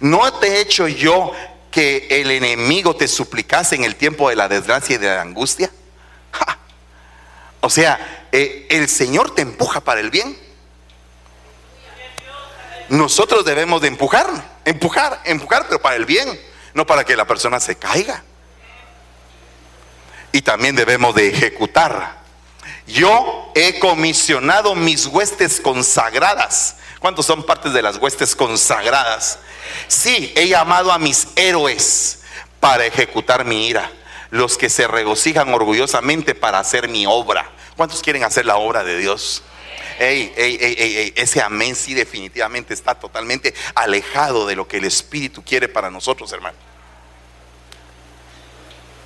[0.00, 1.32] ¿No te he hecho yo
[1.70, 5.70] que el enemigo te suplicase en el tiempo de la desgracia y de la angustia?
[7.60, 10.36] O sea, eh, el Señor te empuja para el bien.
[12.88, 14.28] Nosotros debemos de empujar,
[14.64, 16.40] empujar, empujar, pero para el bien,
[16.74, 18.24] no para que la persona se caiga.
[20.32, 22.20] Y también debemos de ejecutar.
[22.86, 26.76] Yo he comisionado mis huestes consagradas.
[26.98, 29.38] ¿Cuántos son partes de las huestes consagradas?
[29.86, 32.20] Sí, he llamado a mis héroes
[32.58, 33.90] para ejecutar mi ira
[34.30, 37.50] los que se regocijan orgullosamente para hacer mi obra.
[37.76, 39.42] ¿Cuántos quieren hacer la obra de Dios?
[39.98, 45.44] Ey, ey, ey, ese amén sí definitivamente está totalmente alejado de lo que el Espíritu
[45.44, 46.56] quiere para nosotros, hermano.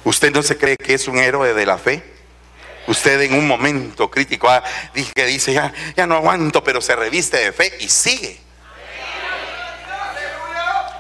[0.04, 2.02] ¿Usted no se cree que es un héroe de la fe?
[2.87, 4.62] Usted en un momento crítico ah,
[5.14, 8.43] que dice, ya, ya no aguanto, pero se reviste de fe y sigue.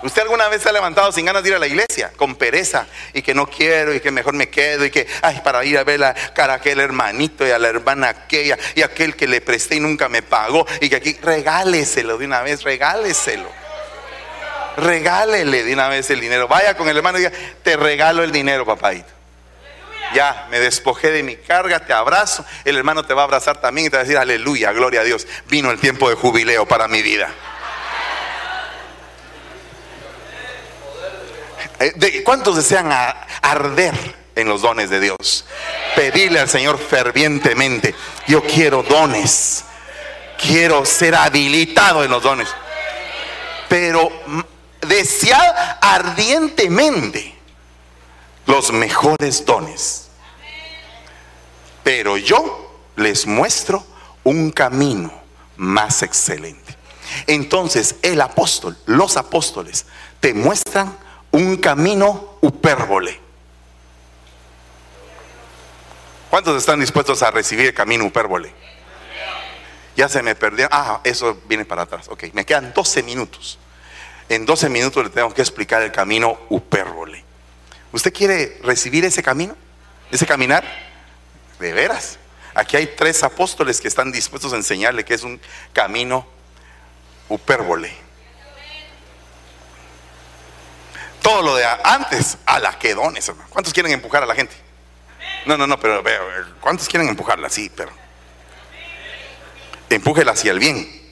[0.04, 2.12] ¿Usted alguna vez se ha levantado sin ganas de ir a la iglesia?
[2.14, 5.64] Con pereza y que no quiero y que mejor me quedo y que, ay, para
[5.64, 9.16] ir a ver la cara a aquel hermanito y a la hermana aquella y aquel
[9.16, 13.48] que le presté y nunca me pagó y que aquí regáleselo de una vez, regáleselo.
[14.76, 16.48] Regálele de una vez el dinero.
[16.48, 19.08] Vaya con el hermano y diga, te regalo el dinero, papadito.
[20.12, 22.44] Ya, me despojé de mi carga, te abrazo.
[22.66, 25.04] El hermano te va a abrazar también y te va a decir, aleluya, gloria a
[25.04, 25.26] Dios.
[25.46, 27.32] Vino el tiempo de jubileo para mi vida.
[32.24, 32.90] ¿Cuántos desean
[33.42, 33.94] arder
[34.34, 35.44] en los dones de Dios?
[35.96, 37.94] Pedirle al Señor fervientemente,
[38.26, 39.64] yo quiero dones,
[40.40, 42.48] quiero ser habilitado en los dones,
[43.68, 44.10] pero
[44.80, 47.34] desear ardientemente
[48.46, 50.08] los mejores dones.
[51.82, 53.84] Pero yo les muestro
[54.22, 55.12] un camino
[55.56, 56.76] más excelente.
[57.26, 59.86] Entonces el apóstol, los apóstoles,
[60.20, 61.03] te muestran
[61.34, 63.18] un camino upérbole.
[66.30, 68.52] ¿Cuántos están dispuestos a recibir el camino upérbole?
[69.96, 70.68] Ya se me perdió.
[70.70, 72.06] Ah, eso viene para atrás.
[72.08, 73.58] Ok, me quedan 12 minutos.
[74.28, 77.24] En 12 minutos le tengo que explicar el camino upérbole.
[77.90, 79.56] ¿Usted quiere recibir ese camino?
[80.12, 80.64] ¿Ese caminar?
[81.58, 82.16] De veras.
[82.54, 85.40] Aquí hay tres apóstoles que están dispuestos a enseñarle que es un
[85.72, 86.28] camino
[87.28, 88.04] upérbole.
[91.24, 94.54] Todo lo de antes a la que dones, ¿Cuántos quieren empujar a la gente?
[95.46, 96.04] No, no, no, pero
[96.60, 97.48] ¿cuántos quieren empujarla?
[97.48, 97.90] Sí, pero
[99.88, 101.02] empújela hacia el bien.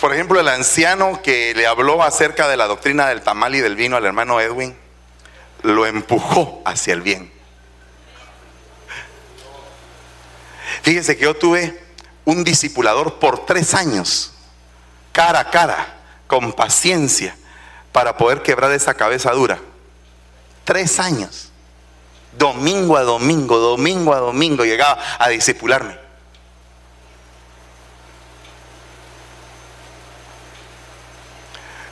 [0.00, 3.76] Por ejemplo, el anciano que le habló acerca de la doctrina del tamal y del
[3.76, 4.74] vino al hermano Edwin,
[5.60, 7.30] lo empujó hacia el bien.
[10.82, 11.89] Fíjense que yo tuve
[12.24, 14.32] un discipulador por tres años,
[15.12, 17.36] cara a cara, con paciencia,
[17.92, 19.58] para poder quebrar esa cabeza dura.
[20.64, 21.50] Tres años.
[22.38, 25.98] Domingo a domingo, domingo a domingo llegaba a discipularme.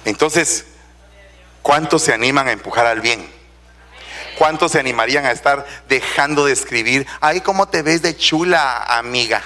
[0.04, 0.64] Entonces,
[1.60, 3.28] ¿cuántos se animan a empujar al bien?
[4.38, 7.06] ¿Cuántos se animarían a estar dejando de escribir?
[7.20, 9.42] Ay, ¿cómo te ves de chula, amiga?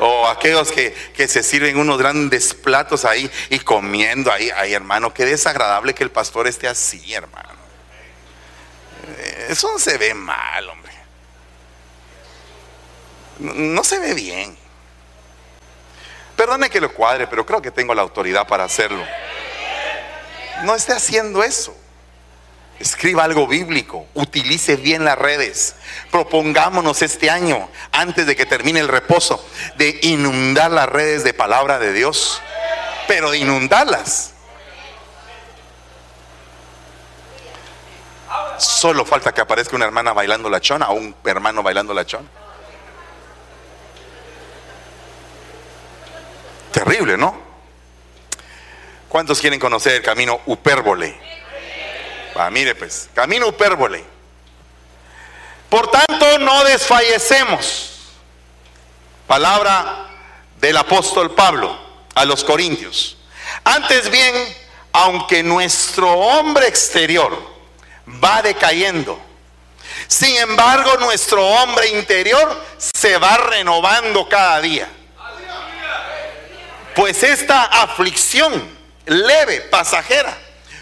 [0.00, 4.50] O aquellos que, se sirven unos grandes platos ahí y comiendo ahí.
[4.56, 7.50] Ay, hermano, qué desagradable que el pastor esté así, hermano.
[9.48, 10.92] Eso no se ve mal, hombre.
[13.40, 14.56] No, se ve bien.
[16.36, 19.04] Perdone que lo cuadre, pero creo que tengo la autoridad para hacerlo.
[20.62, 21.76] No esté haciendo eso.
[22.80, 25.76] Escriba algo bíblico, utilice bien las redes.
[26.10, 29.44] Propongámonos este año, antes de que termine el reposo,
[29.76, 32.40] de inundar las redes de palabra de Dios,
[33.06, 34.32] pero de inundarlas.
[38.56, 42.28] Solo falta que aparezca una hermana bailando la chona o un hermano bailando la chona.
[46.72, 47.36] Terrible, ¿no?
[49.10, 51.20] ¿Cuántos quieren conocer el camino upérbole?
[52.42, 54.02] Ah, mire pues, camino upérbole.
[55.68, 57.98] Por tanto, no desfallecemos.
[59.26, 60.06] Palabra
[60.58, 61.78] del apóstol Pablo
[62.14, 63.18] a los corintios.
[63.62, 64.34] Antes bien,
[64.90, 67.38] aunque nuestro hombre exterior
[68.24, 69.20] va decayendo,
[70.08, 74.88] sin embargo nuestro hombre interior se va renovando cada día.
[76.94, 80.38] Pues esta aflicción leve, pasajera,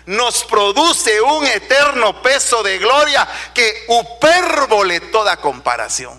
[0.08, 6.18] nos produce un eterno peso de gloria que upérbole toda comparación.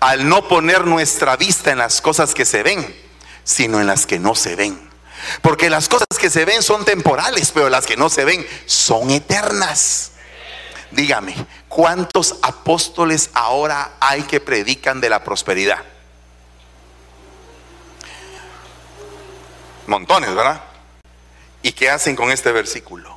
[0.00, 2.96] Al no poner nuestra vista en las cosas que se ven,
[3.42, 4.88] sino en las que no se ven.
[5.42, 9.10] Porque las cosas que se ven son temporales, pero las que no se ven son
[9.10, 10.12] eternas.
[10.92, 11.34] Dígame,
[11.68, 15.95] ¿cuántos apóstoles ahora hay que predican de la prosperidad?
[19.88, 20.62] Montones, ¿verdad?
[21.62, 23.16] ¿Y qué hacen con este versículo?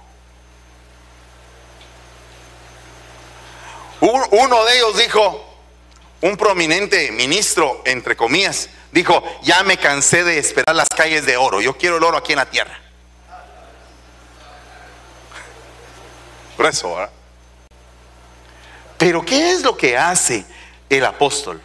[4.01, 5.45] Uno de ellos dijo,
[6.22, 11.61] un prominente ministro, entre comillas, dijo, ya me cansé de esperar las calles de oro,
[11.61, 12.80] yo quiero el oro aquí en la tierra.
[16.55, 17.11] Por eso, ¿verdad?
[18.97, 20.45] Pero ¿qué es lo que hace
[20.89, 21.61] el apóstol?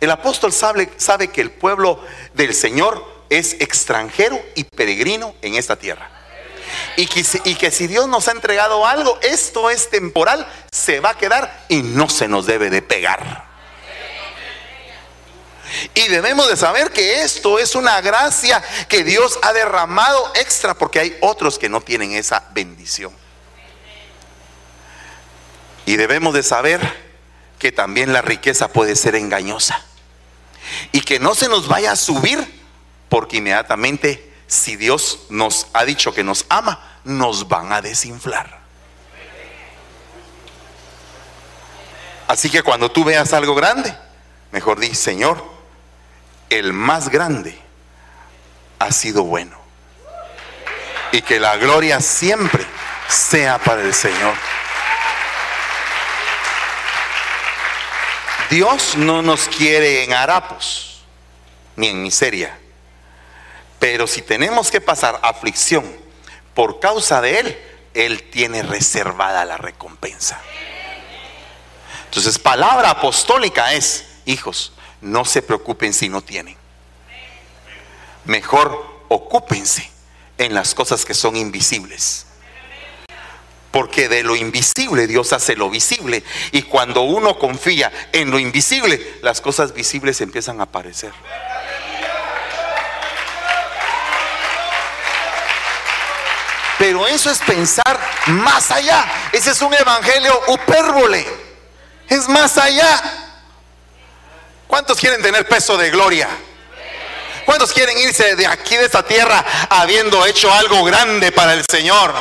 [0.00, 2.00] El apóstol sabe, sabe que el pueblo
[2.34, 6.10] del Señor es extranjero y peregrino en esta tierra.
[6.96, 11.66] Y que, si Dios nos ha entregado algo, esto es temporal, se va a quedar
[11.68, 13.52] y no se nos debe de pegar.
[15.94, 21.00] Y debemos de saber que esto es una gracia que Dios ha derramado extra porque
[21.00, 23.12] hay otros que no tienen esa bendición.
[25.84, 26.80] Y debemos de saber
[27.58, 29.84] que también la riqueza puede ser engañosa.
[30.92, 32.63] Y que no se nos vaya a subir
[33.14, 38.58] porque inmediatamente si Dios nos ha dicho que nos ama, nos van a desinflar.
[42.26, 43.96] Así que cuando tú veas algo grande,
[44.50, 45.44] mejor di, Señor,
[46.50, 47.56] el más grande
[48.80, 49.56] ha sido bueno.
[51.12, 52.66] Y que la gloria siempre
[53.06, 54.34] sea para el Señor.
[58.50, 61.04] Dios no nos quiere en harapos
[61.76, 62.58] ni en miseria.
[63.78, 65.84] Pero si tenemos que pasar aflicción
[66.54, 67.58] por causa de Él,
[67.94, 70.40] Él tiene reservada la recompensa.
[72.06, 76.56] Entonces, palabra apostólica es, hijos, no se preocupen si no tienen.
[78.24, 79.90] Mejor ocúpense
[80.38, 82.26] en las cosas que son invisibles.
[83.70, 86.22] Porque de lo invisible Dios hace lo visible.
[86.52, 91.12] Y cuando uno confía en lo invisible, las cosas visibles empiezan a aparecer.
[96.84, 99.06] Pero eso es pensar más allá.
[99.32, 101.26] Ese es un evangelio upérbole.
[102.10, 103.02] Es más allá.
[104.66, 106.28] ¿Cuántos quieren tener peso de gloria?
[107.46, 112.12] ¿Cuántos quieren irse de aquí, de esta tierra, habiendo hecho algo grande para el Señor?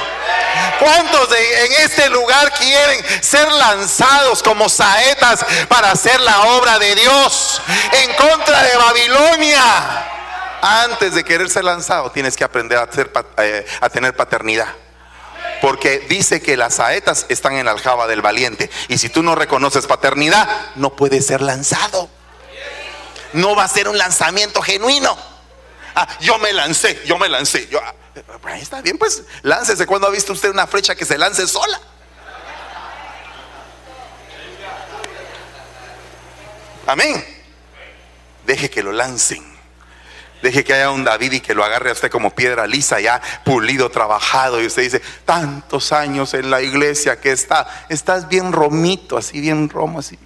[0.79, 7.61] ¿Cuántos en este lugar quieren ser lanzados como saetas para hacer la obra de Dios
[8.01, 10.12] en contra de Babilonia?
[10.63, 12.89] Antes de querer ser lanzado, tienes que aprender a,
[13.43, 14.69] eh, a tener paternidad.
[15.61, 18.69] Porque dice que las saetas están en la aljaba del valiente.
[18.87, 22.09] Y si tú no reconoces paternidad, no puedes ser lanzado.
[23.33, 25.17] No va a ser un lanzamiento genuino.
[25.95, 27.67] Ah, yo me lancé, yo me lancé.
[27.67, 27.93] Yo, ah,
[28.55, 29.85] está bien, pues láncese.
[29.85, 31.79] cuando ha visto usted una flecha que se lance sola?
[36.87, 37.25] Amén.
[38.45, 39.52] Deje que lo lancen.
[40.43, 43.21] Deje que haya un David y que lo agarre a usted como piedra lisa, ya
[43.45, 44.61] pulido, trabajado.
[44.61, 49.69] Y usted dice, tantos años en la iglesia que está, estás bien romito, así bien
[49.69, 50.19] romo, así.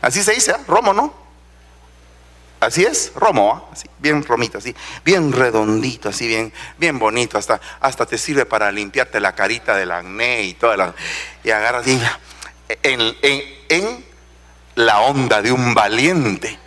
[0.00, 0.58] Así se dice, ¿eh?
[0.68, 1.12] romo, ¿no?
[2.60, 3.72] Así es, romo, ¿ah?
[3.72, 8.70] así, bien romito, así, bien redondito, así, bien, bien bonito, hasta, hasta te sirve para
[8.70, 10.94] limpiarte la carita del acné y toda la.
[11.42, 14.04] Y agarras en, en
[14.76, 16.60] la onda de un valiente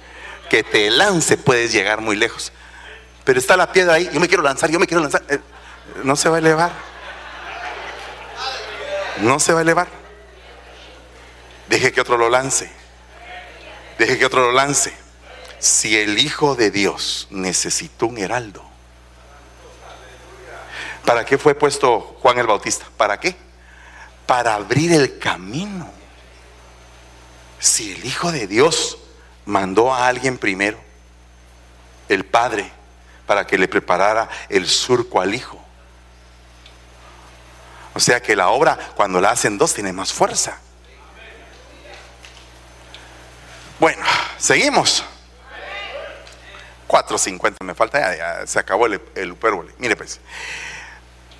[0.49, 2.51] que te lance puedes llegar muy lejos.
[3.23, 5.23] Pero está la piedra ahí, yo me quiero lanzar, yo me quiero lanzar.
[5.29, 5.39] Eh,
[6.03, 6.71] no se va a elevar.
[9.21, 9.87] No se va a elevar.
[11.67, 12.71] Deje que otro lo lance.
[13.97, 14.93] Deje que otro lo lance.
[15.59, 18.69] Si el Hijo de Dios necesitó un heraldo,
[21.09, 22.85] ¿Para qué fue puesto Juan el Bautista?
[22.95, 23.35] ¿Para qué?
[24.27, 25.91] Para abrir el camino.
[27.57, 28.99] Si el Hijo de Dios
[29.49, 30.79] mandó a alguien primero,
[32.07, 32.71] el Padre,
[33.25, 35.59] para que le preparara el surco al Hijo.
[37.93, 40.57] O sea que la obra, cuando la hacen dos, tiene más fuerza.
[43.79, 44.03] Bueno,
[44.37, 45.03] seguimos.
[46.87, 49.37] 4.50 me falta, ya, se acabó el, el
[49.77, 50.19] Mire pues.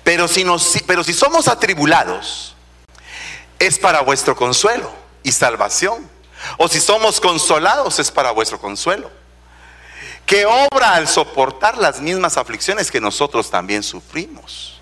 [0.04, 2.54] Pero si, nos, pero si somos atribulados,
[3.58, 4.92] es para vuestro consuelo
[5.22, 6.08] y salvación.
[6.58, 9.10] O si somos consolados, es para vuestro consuelo.
[10.26, 14.80] Que obra al soportar las mismas aflicciones que nosotros también sufrimos.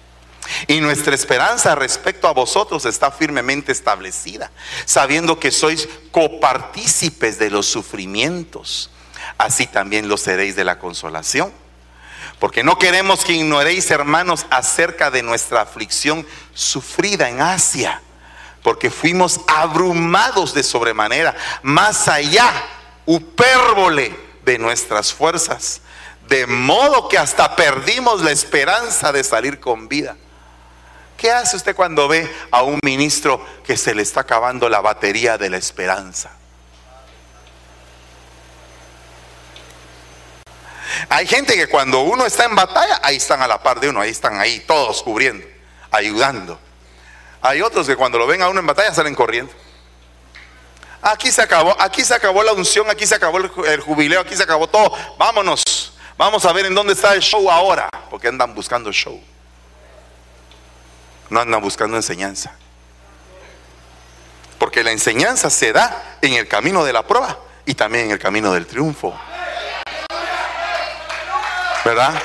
[0.67, 4.51] Y nuestra esperanza respecto a vosotros está firmemente establecida,
[4.87, 8.91] sabiendo que sois copartícipes de los sufrimientos
[9.37, 11.53] así también lo seréis de la consolación.
[12.39, 18.01] Porque no queremos que ignoréis, hermanos, acerca de nuestra aflicción sufrida en Asia,
[18.63, 22.51] porque fuimos abrumados de sobremanera, más allá,
[23.07, 25.81] upérbole de nuestras fuerzas,
[26.29, 30.17] de modo que hasta perdimos la esperanza de salir con vida.
[31.17, 35.37] ¿Qué hace usted cuando ve a un ministro que se le está acabando la batería
[35.37, 36.31] de la esperanza?
[41.09, 44.01] Hay gente que cuando uno está en batalla, ahí están a la par de uno,
[44.01, 45.47] ahí están ahí todos cubriendo,
[45.91, 46.61] ayudando.
[47.43, 49.53] Hay otros que cuando lo ven a uno en batalla salen corriendo.
[51.01, 54.43] Aquí se acabó, aquí se acabó la unción, aquí se acabó el, jubileo, aquí se
[54.43, 54.93] acabó todo.
[55.17, 59.21] Vámonos, vamos a ver en dónde está el show ahora, porque andan buscando show.
[61.31, 62.57] No andan buscando enseñanza.
[64.59, 68.19] Porque la enseñanza se da en el camino de la prueba y también en el
[68.19, 69.17] camino del triunfo.
[71.89, 72.23] ¿verdad?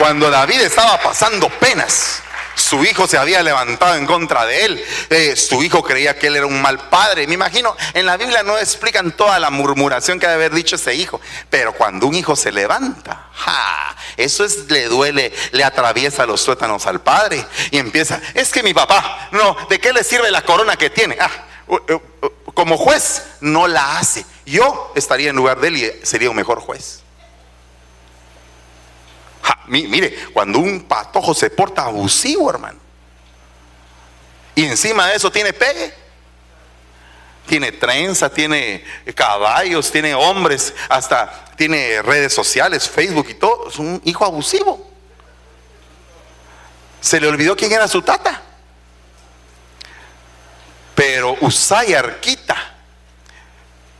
[0.00, 2.22] Cuando David estaba pasando penas,
[2.54, 4.84] su hijo se había levantado en contra de él.
[5.10, 7.26] Eh, su hijo creía que él era un mal padre.
[7.26, 10.94] Me imagino, en la Biblia no explican toda la murmuración que debe haber dicho ese
[10.94, 11.20] hijo.
[11.50, 13.28] Pero cuando un hijo se levanta,
[14.16, 17.44] eso es, le duele, le atraviesa los tuétanos al padre.
[17.70, 21.18] Y empieza, es que mi papá, no, ¿de qué le sirve la corona que tiene?
[21.20, 21.30] Ah,
[22.54, 24.24] como juez no la hace.
[24.46, 27.02] Yo estaría en lugar de él y sería un mejor juez.
[29.68, 32.78] Mire, cuando un patojo se porta abusivo, hermano,
[34.54, 35.94] y encima de eso tiene pegue,
[37.46, 38.84] tiene trenza, tiene
[39.14, 44.90] caballos, tiene hombres, hasta tiene redes sociales, Facebook y todo, es un hijo abusivo.
[47.00, 48.42] Se le olvidó quién era su tata.
[50.94, 52.74] Pero Usay Arquita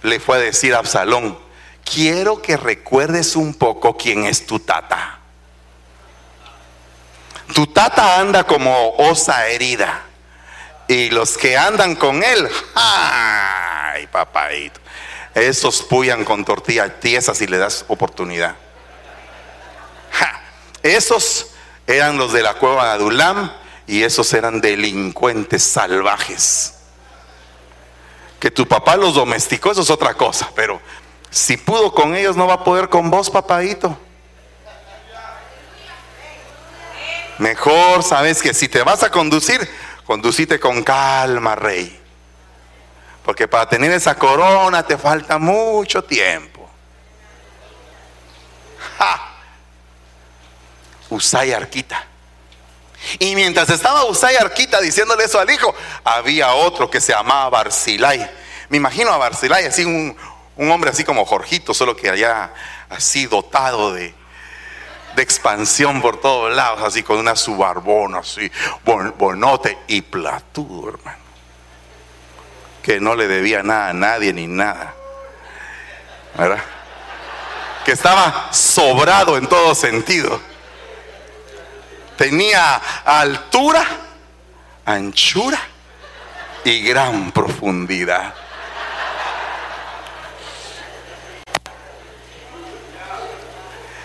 [0.02, 1.38] le fue a decir a Absalón,
[1.84, 5.19] quiero que recuerdes un poco quién es tu tata.
[7.60, 10.00] Tu tata anda como osa herida.
[10.88, 14.80] Y los que andan con él, ¡ay, papadito!
[15.34, 18.56] Esos puyan con tortillas tiesas y le das oportunidad.
[20.82, 21.48] Esos
[21.86, 23.52] eran los de la cueva de Adulam
[23.86, 26.76] y esos eran delincuentes salvajes.
[28.38, 30.80] Que tu papá los domesticó, eso es otra cosa, pero
[31.28, 33.98] si pudo con ellos, no va a poder con vos, papadito.
[37.40, 39.66] Mejor, sabes que si te vas a conducir,
[40.04, 41.98] conducite con calma, rey.
[43.24, 46.68] Porque para tener esa corona te falta mucho tiempo.
[48.98, 49.32] ¡Ja!
[51.08, 52.04] Usay Arquita.
[53.18, 55.74] Y mientras estaba Usay Arquita diciéndole eso al hijo,
[56.04, 58.30] había otro que se llamaba Barzilai.
[58.68, 60.14] Me imagino a Barzilai así un,
[60.70, 62.52] hombre así como Jorgito, solo que allá
[62.90, 64.14] así dotado de,
[65.16, 68.50] de expansión por todos lados, así con una subarbona, así,
[68.84, 71.18] bonote y platudo, hermano.
[72.82, 74.94] Que no le debía nada a nadie ni nada.
[76.36, 76.62] ¿Verdad?
[77.84, 80.40] Que estaba sobrado en todo sentido
[82.20, 83.82] tenía altura,
[84.84, 85.58] anchura
[86.64, 88.34] y gran profundidad.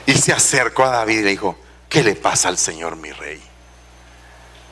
[0.06, 1.58] Y se acercó a David y le dijo,
[1.89, 3.41] ¿qué le pasa al Señor mi rey?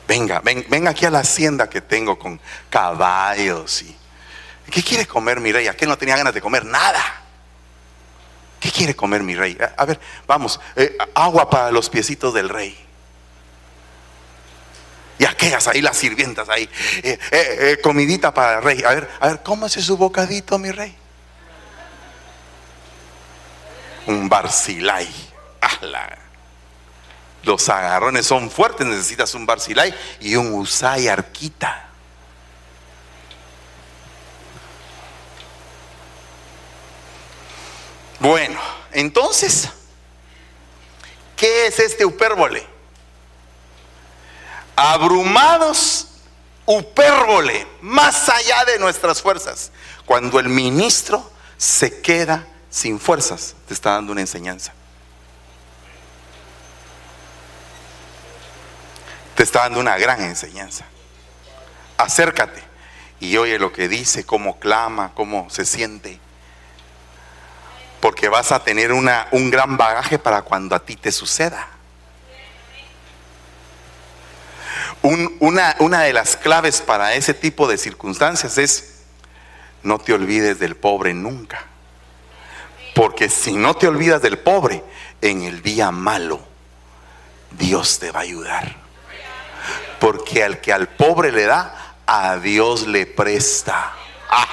[0.07, 3.97] Venga, ven, ven aquí a la hacienda que tengo con caballos y...
[4.69, 5.67] ¿Qué quiere comer mi rey?
[5.67, 7.03] Aquel no tenía ganas de comer nada.
[8.59, 9.57] ¿Qué quiere comer mi rey?
[9.77, 12.77] A, ver, vamos, eh, agua para los piecitos del rey.
[15.19, 16.69] Y aquellas ahí, las sirvientas ahí.
[17.03, 18.83] Eh, eh, comidita para el rey.
[18.83, 20.95] A ver, a ver, ¿cómo hace su bocadito, mi rey?
[24.07, 25.07] Un barcilay.
[27.43, 31.89] los agarrones son fuertes, necesitas un Barzilai y un Usai Arquita.
[38.19, 38.57] Bueno,
[38.93, 39.67] entonces,
[41.35, 42.65] ¿qué es este upérbole?
[44.77, 46.07] Abrumados,
[46.65, 49.71] upérbole, más allá de nuestras fuerzas.
[50.05, 54.73] Cuando el ministro se queda sin fuerzas, te está dando una enseñanza.
[59.35, 60.83] Te está dando una gran enseñanza.
[61.97, 62.63] Acércate
[63.19, 66.19] y oye lo que dice, cómo clama, cómo se siente.
[68.01, 71.67] Porque vas a tener una, un gran bagaje para cuando a ti te suceda.
[75.03, 79.03] una, una de las claves para ese tipo de circunstancias es
[79.83, 81.72] no te olvides del pobre nunca.
[82.93, 84.83] Porque si no te olvidas del pobre,
[85.21, 86.39] en el día malo,
[87.51, 88.75] Dios te va a ayudar.
[89.99, 93.93] Porque al que al pobre le da, a Dios le presta.
[94.29, 94.47] Ah.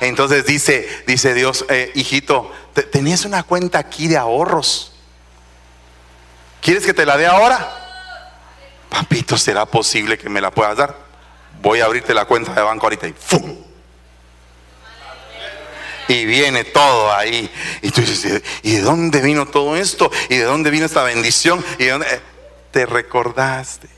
[0.00, 2.52] Entonces dice, dice Dios, eh, hijito,
[2.92, 4.92] tenías una cuenta aquí de ahorros.
[6.62, 7.76] ¿Quieres que te la dé ahora?
[8.88, 10.96] Papito, ¿será posible que me la puedas dar?
[11.60, 13.69] Voy a abrirte la cuenta de banco ahorita y ¡fum!
[16.10, 17.48] Y viene todo ahí.
[17.82, 20.10] Y tú dices, ¿y de dónde vino todo esto?
[20.28, 21.64] ¿Y de dónde vino esta bendición?
[21.78, 22.06] ¿Y dónde?
[22.72, 23.88] Te recordaste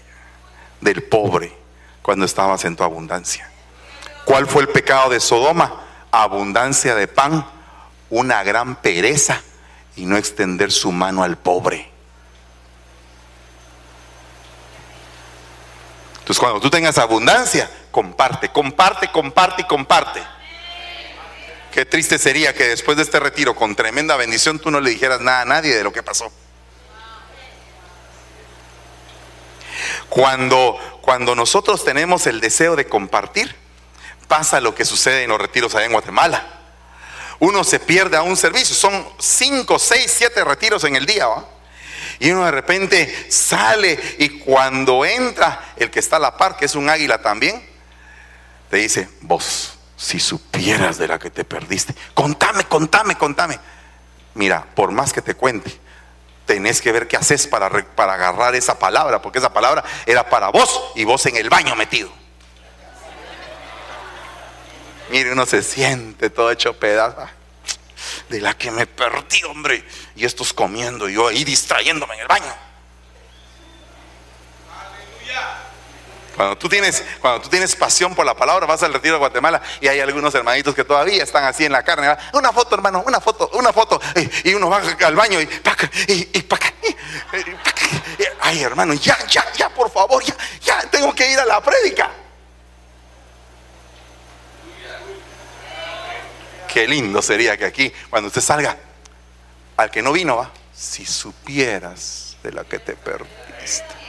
[0.83, 1.57] del pobre
[2.03, 3.51] cuando estabas en tu abundancia.
[4.27, 5.85] ¿Cuál fue el pecado de Sodoma?
[6.11, 7.47] Abundancia de pan,
[8.11, 9.41] una gran pereza
[9.97, 11.91] y no extender su mano al pobre.
[16.19, 20.21] Entonces cuando tú tengas abundancia, comparte, comparte, comparte y comparte.
[21.73, 25.23] Qué triste sería que después de este retiro, con tremenda bendición, tú no le dijeras
[25.23, 26.31] nada a nadie de lo que pasó.
[30.11, 33.57] Cuando, cuando nosotros tenemos el deseo de compartir,
[34.29, 36.61] pasa lo que sucede en los retiros allá en Guatemala.
[37.39, 41.27] Uno se pierde a un servicio, son cinco, seis, siete retiros en el día.
[42.19, 46.67] Y uno de repente sale y cuando entra el que está a la par, que
[46.67, 47.67] es un águila también,
[48.69, 53.59] te dice, vos, si supieras de la que te perdiste, contame, contame, contame.
[54.35, 55.79] Mira, por más que te cuente,
[56.45, 60.49] tenés que ver qué haces para, para agarrar esa palabra, porque esa palabra era para
[60.49, 62.11] vos y vos en el baño metido.
[65.11, 67.29] Mire, uno se siente todo hecho pedazo.
[68.29, 69.87] De la que me perdí, hombre.
[70.17, 72.53] Y estos comiendo, y yo ahí distrayéndome en el baño.
[76.37, 79.61] Cuando tú, tienes, cuando tú tienes pasión por la palabra, vas al retiro de Guatemala
[79.81, 82.17] y hay algunos hermanitos que todavía están así en la carne.
[82.33, 84.01] Una foto, hermano, una foto, una foto.
[84.45, 85.49] Y, uno va al baño y,
[86.09, 86.49] y, y,
[88.41, 92.11] Ay, hermano, ya, ya, ya, por favor, ya, ya, tengo que ir a la prédica.
[96.73, 98.77] Qué lindo sería que aquí, cuando usted salga,
[99.77, 104.02] al que no vino, va, si supieras de la que te perdiste.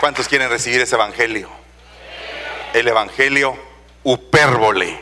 [0.00, 1.48] ¿Cuántos quieren recibir ese evangelio?
[2.72, 3.56] El evangelio
[4.02, 5.00] upérbole,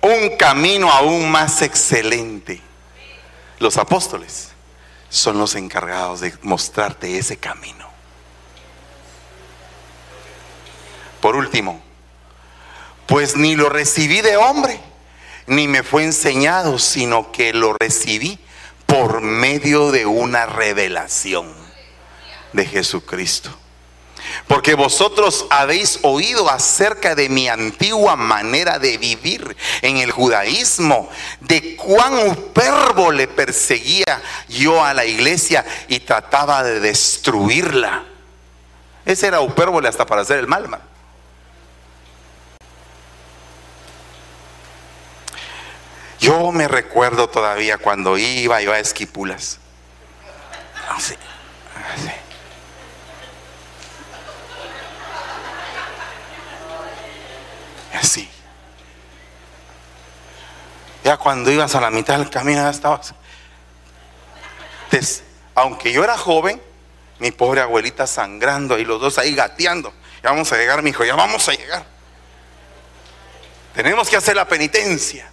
[0.00, 2.60] un camino aún más excelente.
[3.58, 4.50] Los apóstoles
[5.08, 7.86] son los encargados de mostrarte ese camino.
[11.20, 11.80] Por último,
[13.06, 14.80] pues ni lo recibí de hombre,
[15.46, 18.38] ni me fue enseñado, sino que lo recibí
[18.86, 21.54] por medio de una revelación
[22.52, 23.56] de Jesucristo.
[24.46, 31.08] Porque vosotros habéis oído acerca de mi antigua manera de vivir en el judaísmo,
[31.40, 38.04] de cuán upérbole perseguía yo a la iglesia y trataba de destruirla.
[39.04, 40.68] Ese era upérbole hasta para hacer el mal,
[46.18, 49.58] Yo me recuerdo todavía cuando iba yo a Esquipulas.
[50.88, 51.14] Así,
[51.94, 52.25] así.
[57.96, 58.28] Así.
[61.04, 63.14] Ya cuando ibas a la mitad del camino ya estabas.
[65.54, 66.60] aunque yo era joven,
[67.18, 69.92] mi pobre abuelita sangrando y los dos ahí gateando.
[70.22, 71.84] Ya vamos a llegar, mi hijo, ya vamos a llegar.
[73.74, 75.30] Tenemos que hacer la penitencia.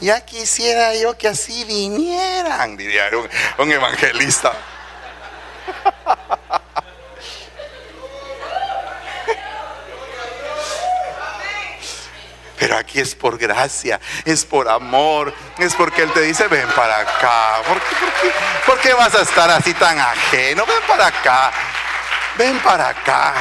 [0.00, 3.04] Ya quisiera yo que así vinieran, diría
[3.58, 4.52] un evangelista.
[12.58, 17.00] Pero aquí es por gracia, es por amor, es porque Él te dice, ven para
[17.00, 17.62] acá.
[17.66, 18.32] ¿Por qué, por qué,
[18.66, 20.64] por qué vas a estar así tan ajeno?
[20.66, 21.52] Ven para acá,
[22.36, 23.34] ven para acá.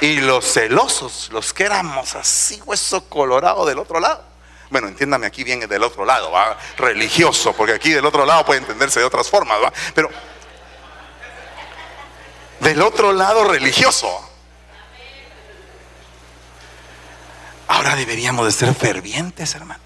[0.00, 4.24] Y los celosos, los que éramos así, hueso colorado del otro lado.
[4.70, 6.56] Bueno, entiéndame, aquí viene del otro lado, ¿va?
[6.78, 9.72] religioso, porque aquí del otro lado puede entenderse de otras formas, ¿va?
[9.94, 10.08] pero
[12.72, 14.08] del otro lado religioso.
[17.68, 19.82] Ahora deberíamos de ser fervientes, hermano.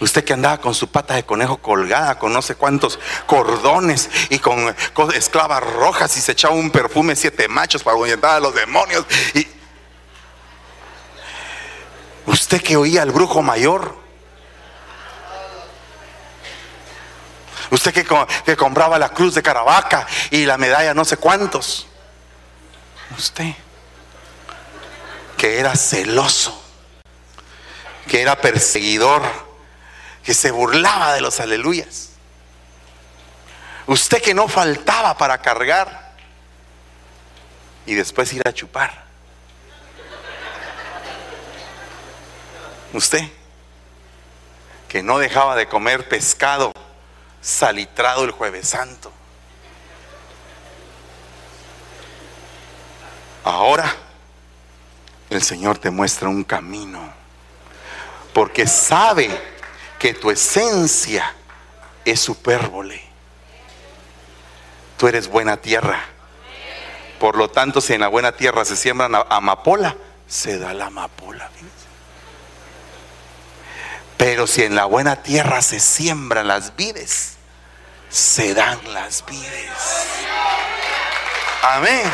[0.00, 4.38] Usted que andaba con su pata de conejo colgada, con no sé cuántos cordones y
[4.38, 4.74] con,
[5.14, 9.04] esclavas rojas y se echaba un perfume siete machos para ahuyentar a los demonios.
[9.34, 9.46] Y
[12.24, 14.02] usted que oía al brujo mayor.
[17.70, 18.06] Usted que,
[18.46, 21.88] que compraba la cruz de Caravaca y la medalla no sé cuántos.
[23.10, 23.54] Usted
[25.36, 26.58] que era celoso,
[28.08, 29.22] que era perseguidor,
[30.22, 32.10] que se burlaba de los aleluyas.
[33.86, 36.14] Usted que no faltaba para cargar
[37.84, 39.04] y después ir a chupar.
[42.94, 43.28] Usted
[44.88, 46.72] que no dejaba de comer pescado
[47.42, 49.12] salitrado el jueves santo.
[53.44, 53.94] Ahora
[55.30, 57.12] el Señor te muestra un camino,
[58.32, 59.30] porque sabe
[59.98, 61.34] que tu esencia
[62.04, 63.02] es supérbole.
[64.96, 66.00] Tú eres buena tierra.
[67.18, 71.50] Por lo tanto, si en la buena tierra se siembran amapola, se da la amapola.
[74.16, 77.36] Pero si en la buena tierra se siembran las vides,
[78.08, 79.70] se dan las vides.
[81.62, 82.10] Amén.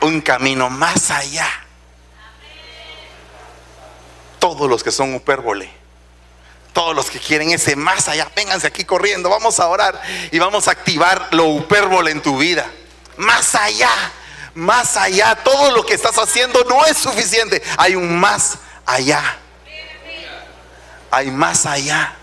[0.00, 1.48] Un camino más allá.
[4.38, 5.70] Todos los que son upérbole.
[6.72, 9.28] Todos los que quieren ese más allá, vénganse aquí corriendo.
[9.28, 12.66] Vamos a orar y vamos a activar lo upérbole en tu vida.
[13.18, 13.90] Más allá,
[14.54, 15.36] más allá.
[15.36, 17.62] Todo lo que estás haciendo no es suficiente.
[17.76, 19.36] Hay un más allá.
[21.10, 22.16] Hay más allá.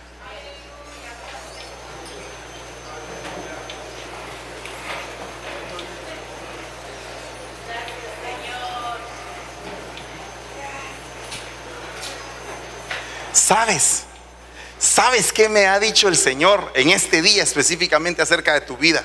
[13.49, 14.03] ¿Sabes?
[14.77, 19.03] ¿Sabes qué me ha dicho el Señor en este día específicamente acerca de tu vida?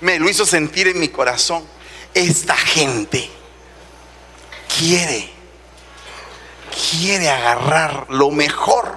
[0.00, 1.62] Me lo hizo sentir en mi corazón.
[2.14, 3.28] Esta gente
[4.78, 5.30] quiere,
[6.92, 8.96] quiere agarrar lo mejor.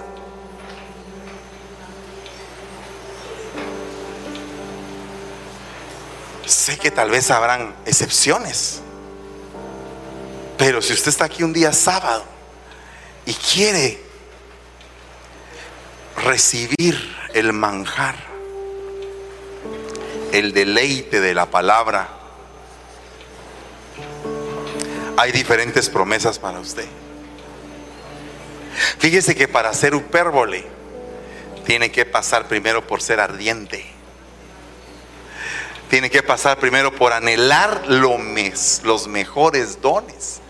[6.46, 8.80] Sé que tal vez habrán excepciones,
[10.58, 12.24] pero si usted está aquí un día sábado
[13.26, 14.07] y quiere
[16.18, 18.16] recibir el manjar,
[20.32, 22.10] el deleite de la palabra,
[25.18, 26.86] hay diferentes promesas para usted.
[29.00, 30.66] Fíjese que para ser hipérbole
[31.66, 33.86] tiene que pasar primero por ser ardiente.
[35.90, 40.42] Tiene que pasar primero por anhelar lo mes, los mejores dones.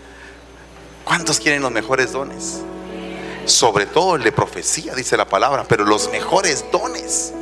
[1.04, 2.62] ¿Cuántos quieren los mejores dones?
[3.48, 7.32] Sobre todo el de profecía, dice la palabra, pero los mejores dones,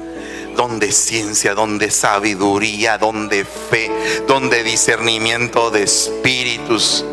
[0.56, 3.90] donde ciencia, donde sabiduría, donde fe,
[4.26, 7.04] donde discernimiento de espíritus,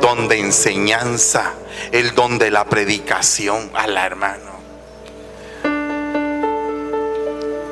[0.00, 1.54] donde enseñanza,
[1.92, 4.58] el don de la predicación a la hermano.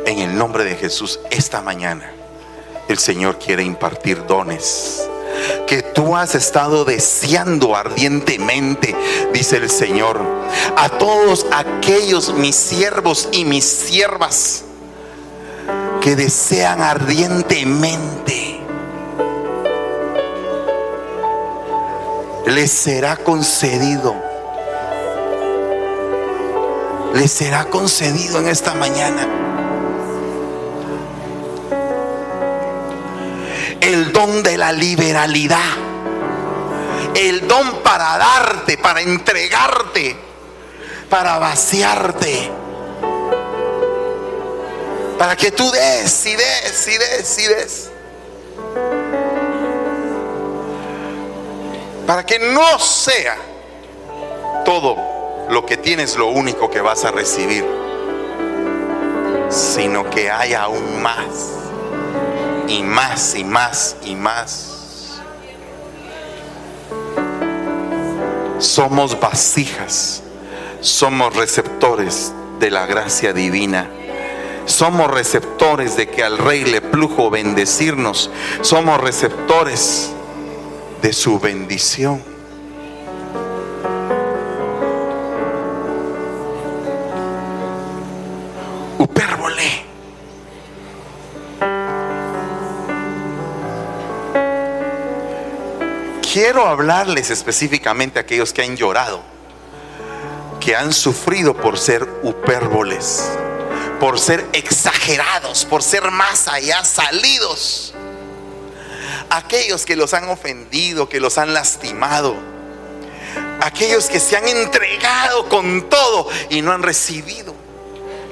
[0.07, 2.11] En el nombre de Jesús, esta mañana,
[2.88, 5.09] el Señor quiere impartir dones
[5.66, 8.95] que tú has estado deseando ardientemente,
[9.32, 10.20] dice el Señor.
[10.76, 14.64] A todos aquellos mis siervos y mis siervas
[16.01, 18.61] que desean ardientemente,
[22.47, 24.14] les será concedido.
[27.14, 29.45] Les será concedido en esta mañana
[33.87, 35.76] el don de la liberalidad.
[37.14, 40.16] El don para darte, para entregarte,
[41.09, 42.51] para vaciarte.
[45.16, 47.91] Para que tú des y des y des y des.
[52.07, 53.37] Para que no sea
[54.64, 54.97] todo
[55.49, 57.64] lo que tienes lo único que vas a recibir,
[59.49, 61.55] sino que haya aún más
[62.68, 65.20] y más y más y más.
[68.58, 70.22] Somos vasijas,
[70.80, 73.90] somos receptores de la gracia divina.
[74.64, 78.30] Somos receptores de que al Rey le plujo bendecirnos.
[78.62, 80.10] Somos receptores
[81.02, 82.36] de su bendición.
[96.47, 99.20] Quiero hablarles específicamente a aquellos que han llorado,
[100.61, 103.32] que han sufrido por ser upérboles,
[103.99, 107.94] por ser exagerados, por ser más allá salidos.
[109.28, 112.36] Aquellos que los han ofendido, que los han lastimado.
[113.61, 117.57] Aquellos que se han entregado con todo y no han recibido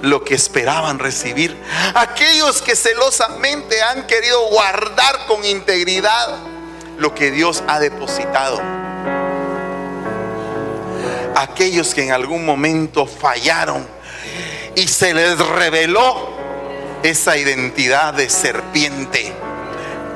[0.03, 1.57] lo que esperaban recibir.
[1.97, 6.54] Aquellos que celosamente han querido guardar con integridad
[6.99, 8.61] lo que Dios ha depositado.
[11.36, 13.86] Aquellos que en algún momento fallaron
[14.76, 16.34] y se les reveló
[17.03, 19.43] esa identidad de serpiente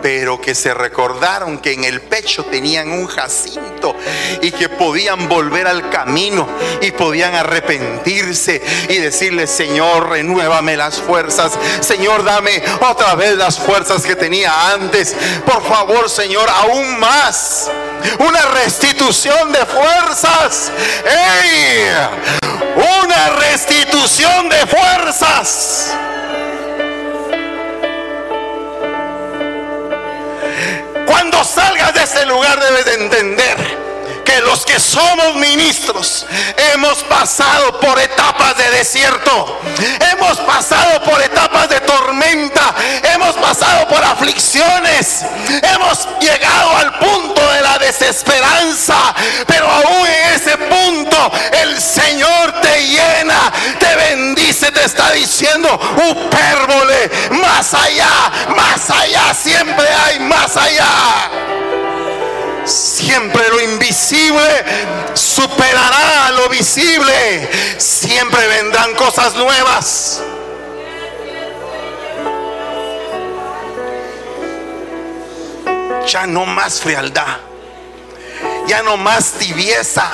[0.02, 3.94] pero que se recordaron que en el pecho tenían un jacinto
[4.42, 6.48] y que podían volver al camino
[6.80, 14.02] y podían arrepentirse y decirle, Señor, renuévame las fuerzas, Señor, dame otra vez las fuerzas
[14.02, 17.70] que tenía antes, por favor, Señor, aún más,
[18.18, 20.70] una restitución de fuerzas,
[21.04, 22.38] ¡Ey!
[22.78, 25.94] una restitución de fuerzas.
[31.18, 33.87] Cuando salgas de ese lugar debes de entender
[34.28, 36.26] que los que somos ministros
[36.74, 39.58] hemos pasado por etapas de desierto,
[40.12, 42.74] hemos pasado por etapas de tormenta,
[43.14, 45.24] hemos pasado por aflicciones,
[45.62, 49.14] hemos llegado al punto de la desesperanza,
[49.46, 55.68] pero aún en ese punto el Señor te llena, te bendice, te está diciendo,
[56.10, 61.67] upérbole, más allá, más allá, siempre hay más allá.
[62.68, 64.64] Siempre lo invisible
[65.14, 67.48] superará lo visible.
[67.78, 70.22] Siempre vendrán cosas nuevas.
[76.08, 77.38] Ya no más frialdad.
[78.66, 80.10] Ya no más tibieza.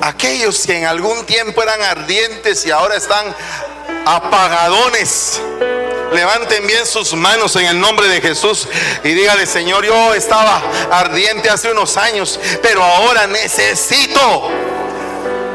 [0.00, 3.34] Aquellos que en algún tiempo eran ardientes y ahora están
[4.04, 5.40] apagadones
[6.12, 8.68] Levanten bien sus manos en el nombre de Jesús
[9.02, 14.50] y dígale, Señor, yo estaba ardiente hace unos años, pero ahora necesito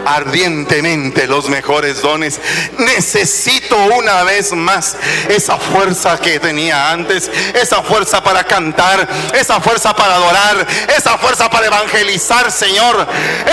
[0.08, 2.40] ardientemente los mejores dones.
[2.78, 4.96] Necesito una vez más
[5.30, 11.50] esa fuerza que tenía antes, esa fuerza para cantar, esa fuerza para adorar, esa fuerza
[11.50, 13.08] para evangelizar, Señor,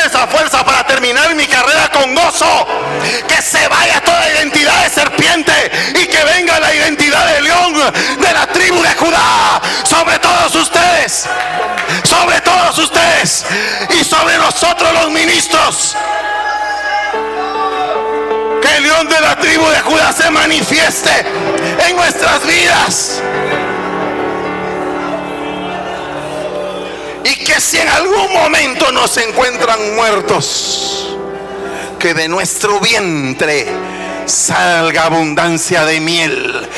[0.07, 2.66] esa fuerza para terminar mi carrera con gozo.
[3.28, 5.52] Que se vaya toda identidad de serpiente
[6.00, 7.74] y que venga la identidad de león
[8.20, 11.26] de la tribu de Judá sobre todos ustedes,
[12.05, 13.44] sobre todos ustedes
[14.00, 15.96] y sobre nosotros los ministros
[19.70, 21.10] de Judá se manifieste
[21.88, 23.22] en nuestras vidas.
[27.24, 31.16] Y que si en algún momento nos encuentran muertos,
[31.98, 33.66] que de nuestro vientre
[34.26, 36.68] salga abundancia de miel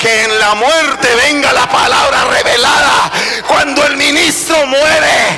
[0.00, 3.10] que en la muerte venga la palabra revelada.
[3.46, 5.36] Cuando el ministro muere,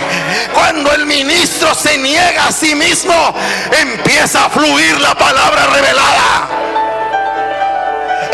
[0.52, 3.34] cuando el ministro se niega a sí mismo,
[3.72, 6.48] empieza a fluir la palabra revelada.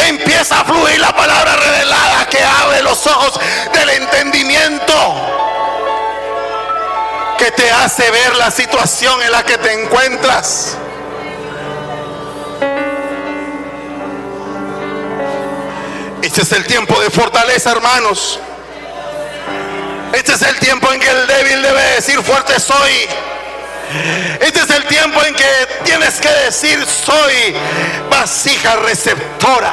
[0.00, 3.40] Empieza a fluir la palabra revelada que abre los ojos
[3.72, 4.94] del entendimiento.
[7.38, 10.76] Que te hace ver la situación en la que te encuentras
[16.22, 18.40] Este es el tiempo de fortaleza, hermanos.
[20.12, 23.06] Este es el tiempo en que el débil debe decir fuerte soy.
[24.40, 25.44] Este es el tiempo en que
[25.84, 27.54] tienes que decir soy
[28.10, 29.72] vasija receptora.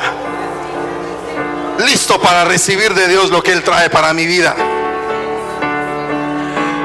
[1.80, 4.56] Listo para recibir de Dios lo que Él trae para mi vida.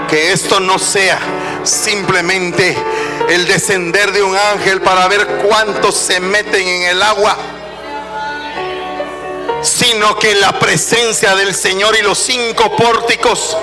[0.09, 1.19] Que esto no sea
[1.65, 2.77] simplemente
[3.29, 7.37] el descender de un ángel para ver cuántos se meten en el agua
[9.63, 13.57] sino que la presencia del Señor y los cinco pórticos,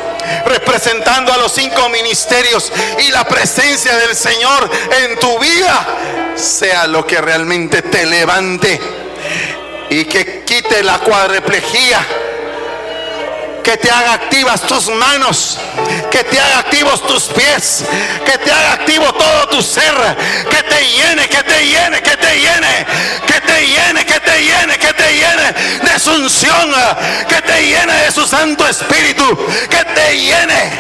[0.46, 4.70] representando a los cinco ministerios y la presencia del Señor
[5.04, 8.80] en tu vida, sea lo que realmente te levante
[9.90, 12.06] y que quite la cuadreplejía
[13.66, 15.58] que te haga activas tus manos,
[16.12, 17.84] que te haga activos tus pies,
[18.24, 19.92] que te haga activo todo tu ser,
[20.52, 22.86] que te llene, que te llene, que te llene,
[23.26, 26.72] que te llene, que te llene, que te llene de su unción,
[27.28, 29.36] que te llene de su Santo Espíritu,
[29.68, 30.72] que te llene,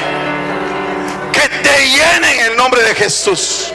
[1.33, 3.71] que te llene en el nombre de Jesús.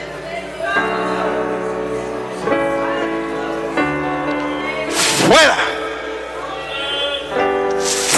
[5.27, 5.70] Fuera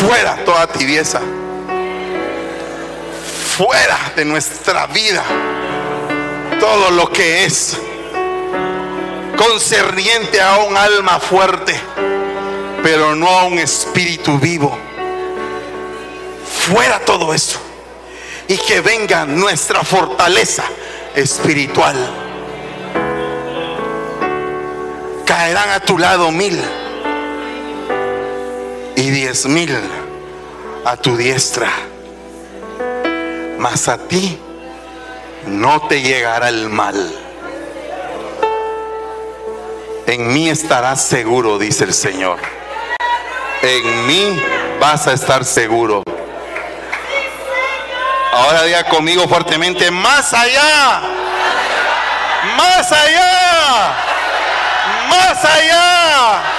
[0.06, 1.20] fuera toda tibieza.
[3.56, 5.22] Fuera de nuestra vida
[6.58, 7.76] todo lo que es
[9.36, 11.78] concerniente a un alma fuerte,
[12.82, 14.76] pero no a un espíritu vivo.
[16.66, 17.60] Fuera todo eso.
[18.48, 20.64] Y que venga nuestra fortaleza
[21.14, 21.96] espiritual.
[25.24, 26.60] Caerán a tu lado mil
[29.02, 29.76] y diez mil
[30.84, 31.68] a tu diestra,
[33.58, 34.38] mas a ti
[35.44, 36.94] no te llegará el mal.
[40.06, 42.38] En mí estarás seguro, dice el Señor.
[43.62, 44.40] En mí
[44.78, 46.04] vas a estar seguro.
[48.32, 51.02] Ahora diga conmigo fuertemente, más allá,
[52.56, 53.94] más allá,
[55.08, 56.51] más allá.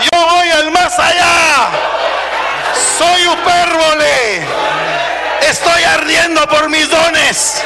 [0.00, 1.70] Yo voy al más allá.
[2.98, 4.46] Soy upérbole.
[5.48, 7.62] Estoy ardiendo por mis dones.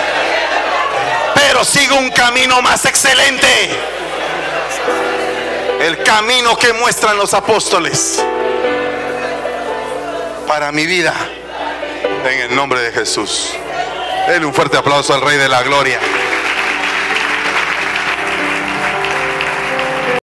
[1.34, 3.70] Pero sigo un camino más excelente.
[5.80, 8.22] El camino que muestran los apóstoles.
[10.46, 11.14] Para mi vida.
[12.24, 13.50] En el nombre de Jesús.
[14.28, 15.98] Denle un fuerte aplauso al Rey de la Gloria.